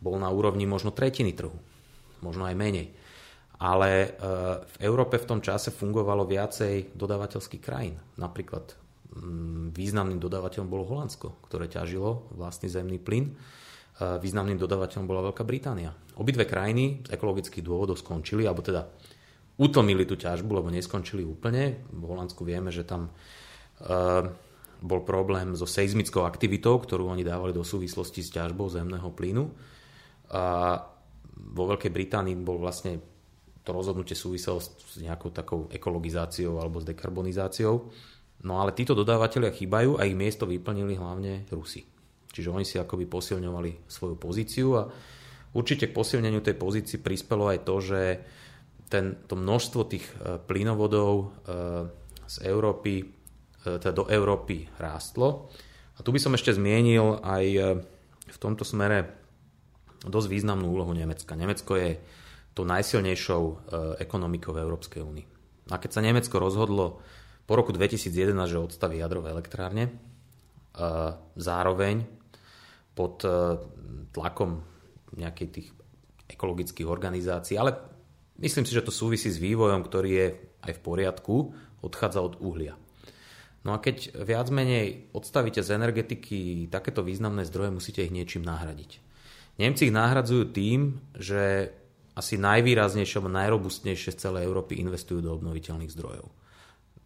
bol 0.00 0.16
na 0.16 0.32
úrovni 0.32 0.64
možno 0.64 0.96
tretiny 0.96 1.36
trhu. 1.36 1.52
Možno 2.24 2.48
aj 2.48 2.56
menej. 2.56 2.96
Ale 3.60 3.90
e, 3.92 4.08
v 4.64 4.76
Európe 4.80 5.20
v 5.20 5.28
tom 5.28 5.40
čase 5.44 5.68
fungovalo 5.68 6.24
viacej 6.24 6.96
dodávateľských 6.96 7.60
krajín. 7.60 8.00
Napríklad 8.16 8.80
Mm, 9.12 9.76
významným 9.76 10.16
dodávateľom 10.16 10.68
bolo 10.72 10.88
Holandsko, 10.88 11.36
ktoré 11.44 11.68
ťažilo 11.68 12.32
vlastný 12.32 12.72
zemný 12.72 12.96
plyn. 12.96 13.36
Významným 14.00 14.56
dodávateľom 14.56 15.04
bola 15.04 15.28
Veľká 15.30 15.44
Británia. 15.44 15.92
Obidve 16.16 16.48
krajiny 16.48 17.04
z 17.06 17.12
ekologických 17.12 17.60
dôvodov 17.62 18.00
skončili, 18.00 18.48
alebo 18.48 18.64
teda 18.64 18.88
utlmili 19.60 20.08
tú 20.08 20.16
ťažbu, 20.16 20.48
lebo 20.48 20.72
neskončili 20.72 21.22
úplne. 21.22 21.84
V 21.92 22.02
Holandsku 22.08 22.40
vieme, 22.42 22.72
že 22.72 22.88
tam 22.88 23.12
bol 24.82 25.06
problém 25.06 25.54
so 25.54 25.64
seizmickou 25.64 26.26
aktivitou, 26.26 26.82
ktorú 26.82 27.06
oni 27.06 27.22
dávali 27.22 27.54
do 27.54 27.62
súvislosti 27.62 28.20
s 28.20 28.34
ťažbou 28.34 28.66
zemného 28.66 29.08
plynu. 29.14 29.46
A 30.34 30.76
vo 31.38 31.64
Veľkej 31.70 31.94
Británii 31.94 32.34
bol 32.42 32.58
vlastne 32.58 32.98
to 33.62 33.70
rozhodnutie 33.70 34.18
súviselo 34.18 34.58
s 34.58 34.98
nejakou 34.98 35.30
takou 35.30 35.70
ekologizáciou 35.70 36.58
alebo 36.58 36.82
s 36.82 36.88
dekarbonizáciou. 36.88 37.94
No 38.42 38.58
ale 38.58 38.74
títo 38.74 38.98
dodávateľia 38.98 39.54
chýbajú 39.54 40.02
a 40.02 40.06
ich 40.06 40.18
miesto 40.18 40.50
vyplnili 40.50 40.98
hlavne 40.98 41.46
Rusi. 41.54 41.86
Čiže 42.34 42.50
oni 42.50 42.66
si 42.66 42.82
akoby 42.82 43.06
posilňovali 43.06 43.86
svoju 43.86 44.18
pozíciu 44.18 44.68
a 44.82 44.90
určite 45.54 45.86
k 45.86 45.94
posilneniu 45.94 46.42
tej 46.42 46.58
pozícii 46.58 46.98
prispelo 46.98 47.46
aj 47.46 47.62
to, 47.62 47.74
že 47.78 48.02
ten, 48.90 49.22
to 49.30 49.38
množstvo 49.38 49.80
tých 49.86 50.04
e, 50.04 50.42
plynovodov 50.42 51.12
e, 51.14 51.24
z 52.26 52.36
Európy, 52.48 53.21
teda 53.62 53.94
do 53.94 54.04
Európy 54.10 54.66
rástlo. 54.76 55.50
A 55.96 56.02
tu 56.02 56.10
by 56.10 56.18
som 56.18 56.34
ešte 56.34 56.54
zmienil 56.54 57.22
aj 57.22 57.44
v 58.26 58.38
tomto 58.38 58.66
smere 58.66 59.12
dosť 60.02 60.28
významnú 60.28 60.66
úlohu 60.66 60.90
Nemecka. 60.90 61.38
Nemecko 61.38 61.78
je 61.78 62.00
tou 62.52 62.66
najsilnejšou 62.66 63.70
ekonomikou 64.02 64.50
v 64.50 64.62
Európskej 64.66 65.00
únii. 65.04 65.26
A 65.70 65.78
keď 65.78 65.90
sa 65.94 66.02
Nemecko 66.02 66.42
rozhodlo 66.42 66.98
po 67.46 67.54
roku 67.54 67.70
2011, 67.70 68.34
že 68.50 68.58
odstaví 68.58 68.98
jadrové 68.98 69.30
elektrárne. 69.30 69.94
Zároveň 71.36 72.22
pod 72.92 73.24
e, 73.24 73.28
tlakom 74.12 74.60
nejakých 75.16 75.50
tých 75.52 75.68
ekologických 76.28 76.88
organizácií, 76.88 77.56
ale 77.60 77.76
myslím 78.40 78.64
si, 78.64 78.72
že 78.72 78.84
to 78.84 78.92
súvisí 78.92 79.28
s 79.28 79.40
vývojom, 79.40 79.84
ktorý 79.84 80.10
je 80.12 80.28
aj 80.64 80.72
v 80.76 80.84
poriadku, 80.84 81.36
odchádza 81.84 82.20
od 82.24 82.40
uhlia. 82.40 82.76
No 83.62 83.74
a 83.74 83.78
keď 83.78 84.18
viac 84.26 84.50
menej 84.50 85.06
odstavíte 85.14 85.62
z 85.62 85.78
energetiky 85.78 86.66
takéto 86.66 87.06
významné 87.06 87.46
zdroje, 87.46 87.70
musíte 87.70 88.02
ich 88.02 88.10
niečím 88.10 88.42
nahradiť. 88.42 88.98
Nemci 89.62 89.86
ich 89.86 89.94
nahradzujú 89.94 90.50
tým, 90.50 90.98
že 91.14 91.70
asi 92.12 92.36
najvýraznejšie 92.36 93.22
alebo 93.22 93.30
najrobustnejšie 93.32 94.10
z 94.12 94.20
celej 94.20 94.44
Európy 94.44 94.82
investujú 94.82 95.24
do 95.24 95.32
obnoviteľných 95.32 95.94
zdrojov. 95.94 96.28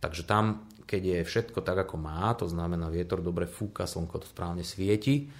Takže 0.00 0.22
tam, 0.26 0.66
keď 0.88 1.02
je 1.02 1.18
všetko 1.28 1.62
tak, 1.62 1.78
ako 1.86 1.96
má, 2.00 2.32
to 2.34 2.48
znamená 2.50 2.90
vietor 2.90 3.22
dobre 3.22 3.46
fúka, 3.46 3.86
slnko 3.86 4.22
to 4.22 4.26
správne 4.26 4.66
svieti, 4.66 5.30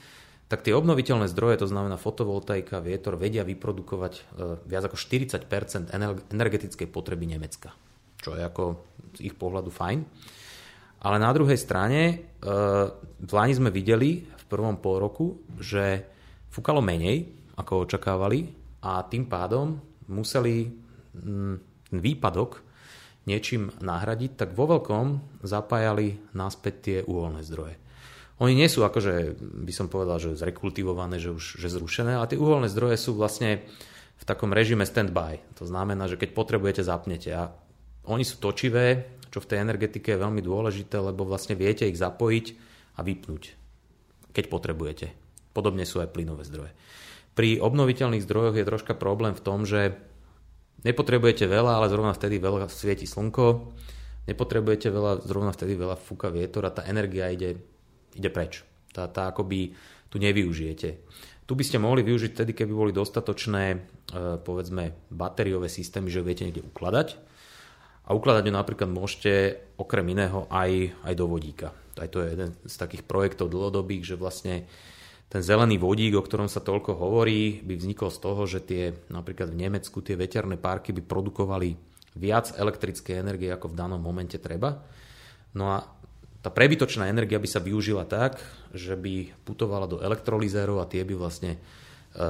tak 0.47 0.63
tie 0.63 0.71
obnoviteľné 0.79 1.27
zdroje, 1.27 1.59
to 1.59 1.67
znamená 1.67 1.99
fotovoltaika, 1.99 2.79
vietor, 2.79 3.19
vedia 3.19 3.43
vyprodukovať 3.43 4.13
e, 4.15 4.23
viac 4.63 4.87
ako 4.87 4.95
40% 4.95 5.91
energetickej 6.31 6.87
potreby 6.87 7.27
Nemecka. 7.27 7.75
Čo 8.23 8.39
je 8.39 8.47
ako 8.47 8.65
z 9.19 9.21
ich 9.27 9.35
pohľadu 9.35 9.75
fajn. 9.75 9.99
Ale 11.07 11.23
na 11.23 11.31
druhej 11.31 11.55
strane 11.55 12.01
e, 12.11 12.15
v 13.23 13.31
Lani 13.31 13.55
sme 13.55 13.71
videli 13.71 14.27
v 14.27 14.45
prvom 14.51 14.83
pol 14.83 14.99
roku, 14.99 15.39
že 15.63 16.03
fúkalo 16.51 16.83
menej, 16.83 17.31
ako 17.55 17.87
očakávali 17.87 18.51
a 18.83 19.07
tým 19.07 19.31
pádom 19.31 19.79
museli 20.11 20.67
ten 21.87 21.99
výpadok 22.03 22.67
niečím 23.27 23.75
nahradiť, 23.83 24.39
tak 24.39 24.51
vo 24.55 24.71
veľkom 24.71 25.43
zapájali 25.43 26.35
naspäť 26.35 26.75
tie 26.83 26.99
uholné 27.03 27.43
zdroje. 27.43 27.75
Oni 28.37 28.53
nie 28.53 28.69
sú 28.69 28.85
akože, 28.85 29.41
by 29.67 29.73
som 29.73 29.89
povedal, 29.89 30.21
že 30.21 30.37
zrekultivované, 30.37 31.17
že 31.17 31.33
už 31.33 31.57
že 31.57 31.73
zrušené, 31.73 32.15
ale 32.15 32.29
tie 32.29 32.39
uholné 32.39 32.69
zdroje 32.69 33.01
sú 33.01 33.17
vlastne 33.17 33.65
v 34.17 34.25
takom 34.29 34.53
režime 34.53 34.85
stand-by. 34.85 35.41
To 35.57 35.65
znamená, 35.65 36.07
že 36.07 36.21
keď 36.21 36.37
potrebujete, 36.37 36.83
zapnete. 36.85 37.33
A 37.33 37.51
oni 38.07 38.23
sú 38.23 38.39
točivé, 38.39 39.16
čo 39.37 39.45
v 39.45 39.49
tej 39.53 39.61
energetike 39.61 40.17
je 40.17 40.23
veľmi 40.25 40.41
dôležité, 40.41 40.97
lebo 40.97 41.29
vlastne 41.29 41.53
viete 41.53 41.85
ich 41.85 42.01
zapojiť 42.01 42.47
a 42.97 43.05
vypnúť, 43.05 43.43
keď 44.33 44.45
potrebujete. 44.49 45.07
Podobne 45.53 45.85
sú 45.85 46.01
aj 46.01 46.17
plynové 46.17 46.49
zdroje. 46.49 46.73
Pri 47.37 47.61
obnoviteľných 47.61 48.25
zdrojoch 48.25 48.57
je 48.57 48.65
troška 48.65 48.97
problém 48.97 49.37
v 49.37 49.45
tom, 49.45 49.69
že 49.69 50.01
Nepotrebujete 50.87 51.51
veľa, 51.51 51.83
ale 51.83 51.91
zrovna 51.91 52.15
vtedy 52.15 52.39
veľa 52.39 52.71
svieti 52.71 53.11
slnko. 53.11 53.75
Nepotrebujete 54.31 54.87
veľa, 54.95 55.27
zrovna 55.27 55.51
vtedy 55.51 55.75
veľa 55.75 55.99
fúka 55.99 56.31
vietor 56.31 56.63
a 56.63 56.75
tá 56.75 56.87
energia 56.87 57.27
ide, 57.27 57.59
ide 58.15 58.31
preč. 58.31 58.63
Tá, 58.95 59.11
tá 59.11 59.35
akoby 59.35 59.75
tu 60.07 60.23
nevyužijete. 60.23 60.89
Tu 61.47 61.53
by 61.55 61.65
ste 61.67 61.83
mohli 61.83 62.07
využiť 62.07 62.31
vtedy, 62.39 62.53
keby 62.55 62.71
boli 62.75 62.93
dostatočné, 62.95 63.65
e, 63.71 63.79
povedzme, 64.43 65.11
batériové 65.11 65.67
systémy, 65.67 66.07
že 66.07 66.23
viete 66.23 66.47
niekde 66.47 66.67
ukladať. 66.67 67.19
A 68.07 68.15
ukladať 68.15 68.47
ju 68.47 68.53
napríklad 68.55 68.87
môžete 68.87 69.59
okrem 69.77 70.07
iného 70.15 70.47
aj, 70.47 70.95
aj 71.03 71.15
do 71.19 71.27
vodíka. 71.27 71.75
Aj 71.99 72.07
to 72.07 72.23
je 72.23 72.39
jeden 72.39 72.51
z 72.63 72.75
takých 72.79 73.03
projektov 73.03 73.51
dlhodobých, 73.51 74.15
že 74.15 74.21
vlastne 74.21 74.71
ten 75.27 75.43
zelený 75.43 75.83
vodík, 75.83 76.15
o 76.15 76.23
ktorom 76.23 76.47
sa 76.47 76.63
toľko 76.63 76.95
hovorí, 76.95 77.59
by 77.67 77.75
vznikol 77.75 78.15
z 78.15 78.19
toho, 78.23 78.43
že 78.47 78.63
tie 78.63 78.95
napríklad 79.11 79.51
v 79.51 79.59
Nemecku 79.67 79.99
tie 79.99 80.15
veterné 80.15 80.55
parky 80.55 80.95
by 80.95 81.03
produkovali 81.03 81.75
viac 82.15 82.55
elektrickej 82.55 83.19
energie, 83.19 83.51
ako 83.51 83.75
v 83.75 83.79
danom 83.79 83.99
momente 83.99 84.39
treba. 84.39 84.87
No 85.59 85.75
a 85.75 85.83
tá 86.47 86.55
prebytočná 86.55 87.11
energia 87.11 87.43
by 87.43 87.49
sa 87.51 87.59
využila 87.59 88.07
tak, 88.07 88.39
že 88.71 88.95
by 88.95 89.35
putovala 89.43 89.91
do 89.91 89.99
elektrolizérov 89.99 90.79
a 90.79 90.87
tie 90.87 91.03
by 91.03 91.19
vlastne 91.19 91.59
e, 91.59 91.59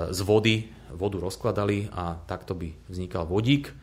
z 0.08 0.20
vody 0.24 0.72
vodu 0.88 1.20
rozkladali 1.20 1.92
a 1.92 2.16
takto 2.24 2.56
by 2.56 2.72
vznikal 2.88 3.28
vodík, 3.28 3.76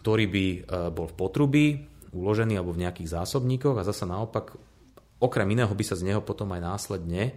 ktorý 0.00 0.24
by 0.32 0.46
e, 0.48 0.58
bol 0.88 1.06
v 1.12 1.18
potrubí, 1.20 1.66
uložený 2.16 2.56
alebo 2.56 2.72
v 2.72 2.88
nejakých 2.88 3.20
zásobníkoch 3.20 3.76
a 3.76 3.86
zasa 3.86 4.08
naopak, 4.08 4.56
okrem 5.20 5.46
iného 5.52 5.70
by 5.70 5.84
sa 5.84 5.94
z 5.94 6.08
neho 6.08 6.24
potom 6.24 6.48
aj 6.56 6.60
následne 6.64 7.36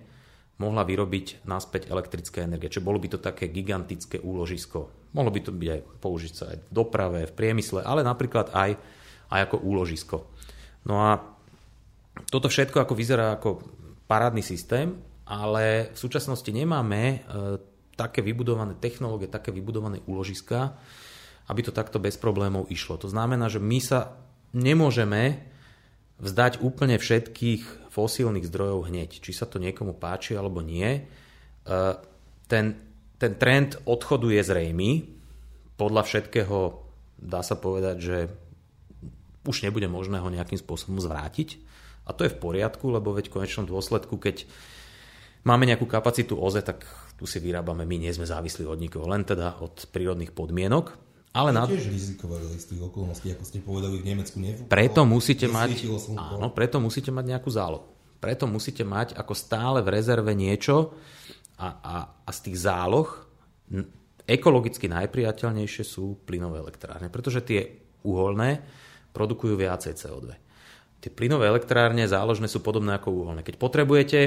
mohla 0.57 0.87
vyrobiť 0.87 1.43
naspäť 1.43 1.91
elektrické 1.91 2.45
energie. 2.47 2.71
Čiže 2.71 2.85
bolo 2.85 3.01
by 3.01 3.07
to 3.11 3.19
také 3.19 3.51
gigantické 3.51 4.21
úložisko. 4.21 5.11
Mohlo 5.11 5.31
by 5.33 5.39
to 5.43 5.51
byť 5.51 5.69
aj 5.69 5.81
použiť 5.99 6.33
sa 6.33 6.45
aj 6.53 6.57
v 6.61 6.67
doprave, 6.71 7.19
v 7.27 7.33
priemysle, 7.35 7.83
ale 7.83 8.05
napríklad 8.05 8.53
aj, 8.55 8.71
aj 9.33 9.39
ako 9.49 9.57
úložisko. 9.59 10.17
No 10.87 11.03
a 11.03 11.19
toto 12.29 12.47
všetko 12.47 12.85
ako 12.85 12.93
vyzerá 12.93 13.35
ako 13.35 13.65
parádny 14.05 14.45
systém, 14.45 14.93
ale 15.25 15.89
v 15.91 15.97
súčasnosti 15.97 16.47
nemáme 16.53 17.01
e, 17.01 17.17
také 17.97 18.21
vybudované 18.21 18.77
technológie, 18.77 19.31
také 19.31 19.49
vybudované 19.49 20.05
úložiska, 20.05 20.77
aby 21.47 21.61
to 21.63 21.75
takto 21.75 21.99
bez 21.99 22.15
problémov 22.15 22.71
išlo. 22.71 22.95
To 23.01 23.11
znamená, 23.11 23.51
že 23.51 23.59
my 23.59 23.79
sa 23.83 24.15
nemôžeme 24.55 25.43
vzdať 26.21 26.63
úplne 26.63 26.95
všetkých 26.95 27.91
fosílnych 27.91 28.47
zdrojov 28.47 28.87
hneď. 28.87 29.19
Či 29.19 29.31
sa 29.35 29.45
to 29.49 29.59
niekomu 29.59 29.97
páči 29.97 30.37
alebo 30.37 30.63
nie. 30.63 30.87
E, 30.87 31.01
ten, 32.47 32.65
ten 33.19 33.33
trend 33.35 33.81
odchodu 33.83 34.29
je 34.31 34.41
zrejmý. 34.45 34.91
Podľa 35.75 36.01
všetkého 36.05 36.57
dá 37.19 37.41
sa 37.43 37.59
povedať, 37.59 37.97
že 37.99 38.17
už 39.43 39.67
nebude 39.67 39.91
možné 39.91 40.23
ho 40.23 40.31
nejakým 40.31 40.55
spôsobom 40.55 41.03
zvrátiť. 41.03 41.59
A 42.07 42.11
to 42.15 42.27
je 42.27 42.33
v 42.33 42.39
poriadku, 42.39 42.91
lebo 42.91 43.15
veď 43.15 43.31
v 43.31 43.35
konečnom 43.39 43.67
dôsledku, 43.67 44.19
keď 44.19 44.47
máme 45.47 45.67
nejakú 45.67 45.87
kapacitu 45.87 46.35
OZE, 46.35 46.63
tak 46.63 46.83
tu 47.15 47.23
si 47.27 47.39
vyrábame, 47.39 47.87
my 47.87 47.95
nie 48.07 48.11
sme 48.11 48.27
závislí 48.27 48.67
od 48.67 48.79
nikoho, 48.79 49.07
len 49.07 49.23
teda 49.23 49.59
od 49.63 49.87
prírodných 49.91 50.35
podmienok. 50.35 51.12
Ale 51.33 51.49
na... 51.49 51.65
tiež 51.65 51.89
rizikové 51.89 52.37
z 52.61 52.65
tých 52.69 52.81
okolností, 52.85 53.33
ako 53.33 53.43
ste 53.43 53.57
povedali, 53.65 53.97
v 53.97 54.05
Nemecku 54.05 54.37
nefúkalo. 54.37 54.69
Preto 54.69 55.01
musíte 55.01 55.49
mať, 55.49 55.89
áno, 56.13 56.53
preto 56.53 56.77
musíte 56.77 57.09
mať 57.09 57.25
nejakú 57.25 57.49
zálohu. 57.49 57.89
Preto 58.21 58.45
musíte 58.45 58.85
mať 58.85 59.17
ako 59.17 59.33
stále 59.33 59.81
v 59.81 59.91
rezerve 59.97 60.31
niečo 60.37 60.93
a, 61.57 61.67
a, 61.81 61.95
a 62.21 62.29
z 62.29 62.39
tých 62.47 62.69
záloh 62.69 63.09
ekologicky 64.29 64.85
najpriateľnejšie 64.87 65.83
sú 65.83 66.21
plynové 66.23 66.61
elektrárne, 66.61 67.09
pretože 67.09 67.43
tie 67.43 67.81
uholné 68.05 68.61
produkujú 69.11 69.57
viacej 69.57 69.97
CO2. 69.97 70.37
Tie 71.03 71.11
plynové 71.11 71.49
elektrárne 71.51 72.07
záložné 72.07 72.47
sú 72.47 72.63
podobné 72.63 72.95
ako 72.95 73.11
uholné. 73.11 73.43
Keď 73.43 73.59
potrebujete, 73.59 74.19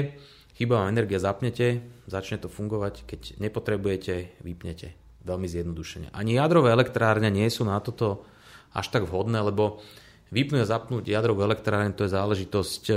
chýba 0.53 0.83
vám 0.83 0.93
energia, 0.93 1.17
zapnete, 1.17 1.81
začne 2.05 2.37
to 2.37 2.51
fungovať, 2.51 3.07
keď 3.09 3.41
nepotrebujete, 3.41 4.43
vypnete 4.45 5.06
veľmi 5.27 5.47
zjednodušene. 5.51 6.15
Ani 6.15 6.39
jadrové 6.39 6.71
elektrárne 6.71 7.27
nie 7.27 7.51
sú 7.51 7.67
na 7.67 7.77
toto 7.83 8.23
až 8.71 8.87
tak 8.87 9.03
vhodné, 9.03 9.43
lebo 9.43 9.83
vypnúť 10.31 10.63
a 10.63 10.71
zapnúť 10.71 11.07
jadrovú 11.07 11.43
elektrárne 11.43 11.91
to 11.95 12.07
je 12.07 12.15
záležitosť 12.15 12.83
e, 12.89 12.95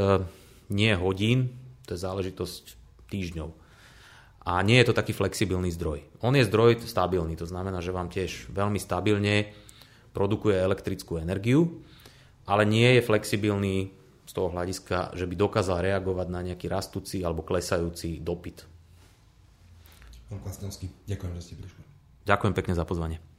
nie 0.71 0.95
hodín, 0.95 1.55
to 1.87 1.95
je 1.95 2.01
záležitosť 2.01 2.65
týždňov. 3.11 3.51
A 4.47 4.63
nie 4.65 4.81
je 4.81 4.89
to 4.89 4.97
taký 4.97 5.13
flexibilný 5.13 5.69
zdroj. 5.75 6.01
On 6.25 6.33
je 6.33 6.49
zdroj 6.49 6.81
stabilný, 6.87 7.37
to 7.37 7.45
znamená, 7.45 7.85
že 7.85 7.93
vám 7.93 8.09
tiež 8.09 8.49
veľmi 8.51 8.81
stabilne 8.81 9.53
produkuje 10.17 10.57
elektrickú 10.57 11.21
energiu, 11.21 11.85
ale 12.49 12.67
nie 12.67 12.99
je 12.99 13.05
flexibilný 13.05 13.93
z 14.27 14.33
toho 14.33 14.51
hľadiska, 14.51 15.19
že 15.19 15.27
by 15.27 15.35
dokázal 15.35 15.83
reagovať 15.91 16.27
na 16.31 16.41
nejaký 16.47 16.71
rastúci 16.71 17.23
alebo 17.23 17.43
klesajúci 17.43 18.23
dopyt. 18.23 18.63
Pán 20.31 20.39
Klastovský, 20.47 20.87
ďakujem, 21.11 21.33
že 21.39 21.43
ste 21.43 21.55
prišli. 21.59 21.90
Ďakujem 22.25 22.53
pekne 22.57 22.75
za 22.77 22.85
pozvanie. 22.85 23.30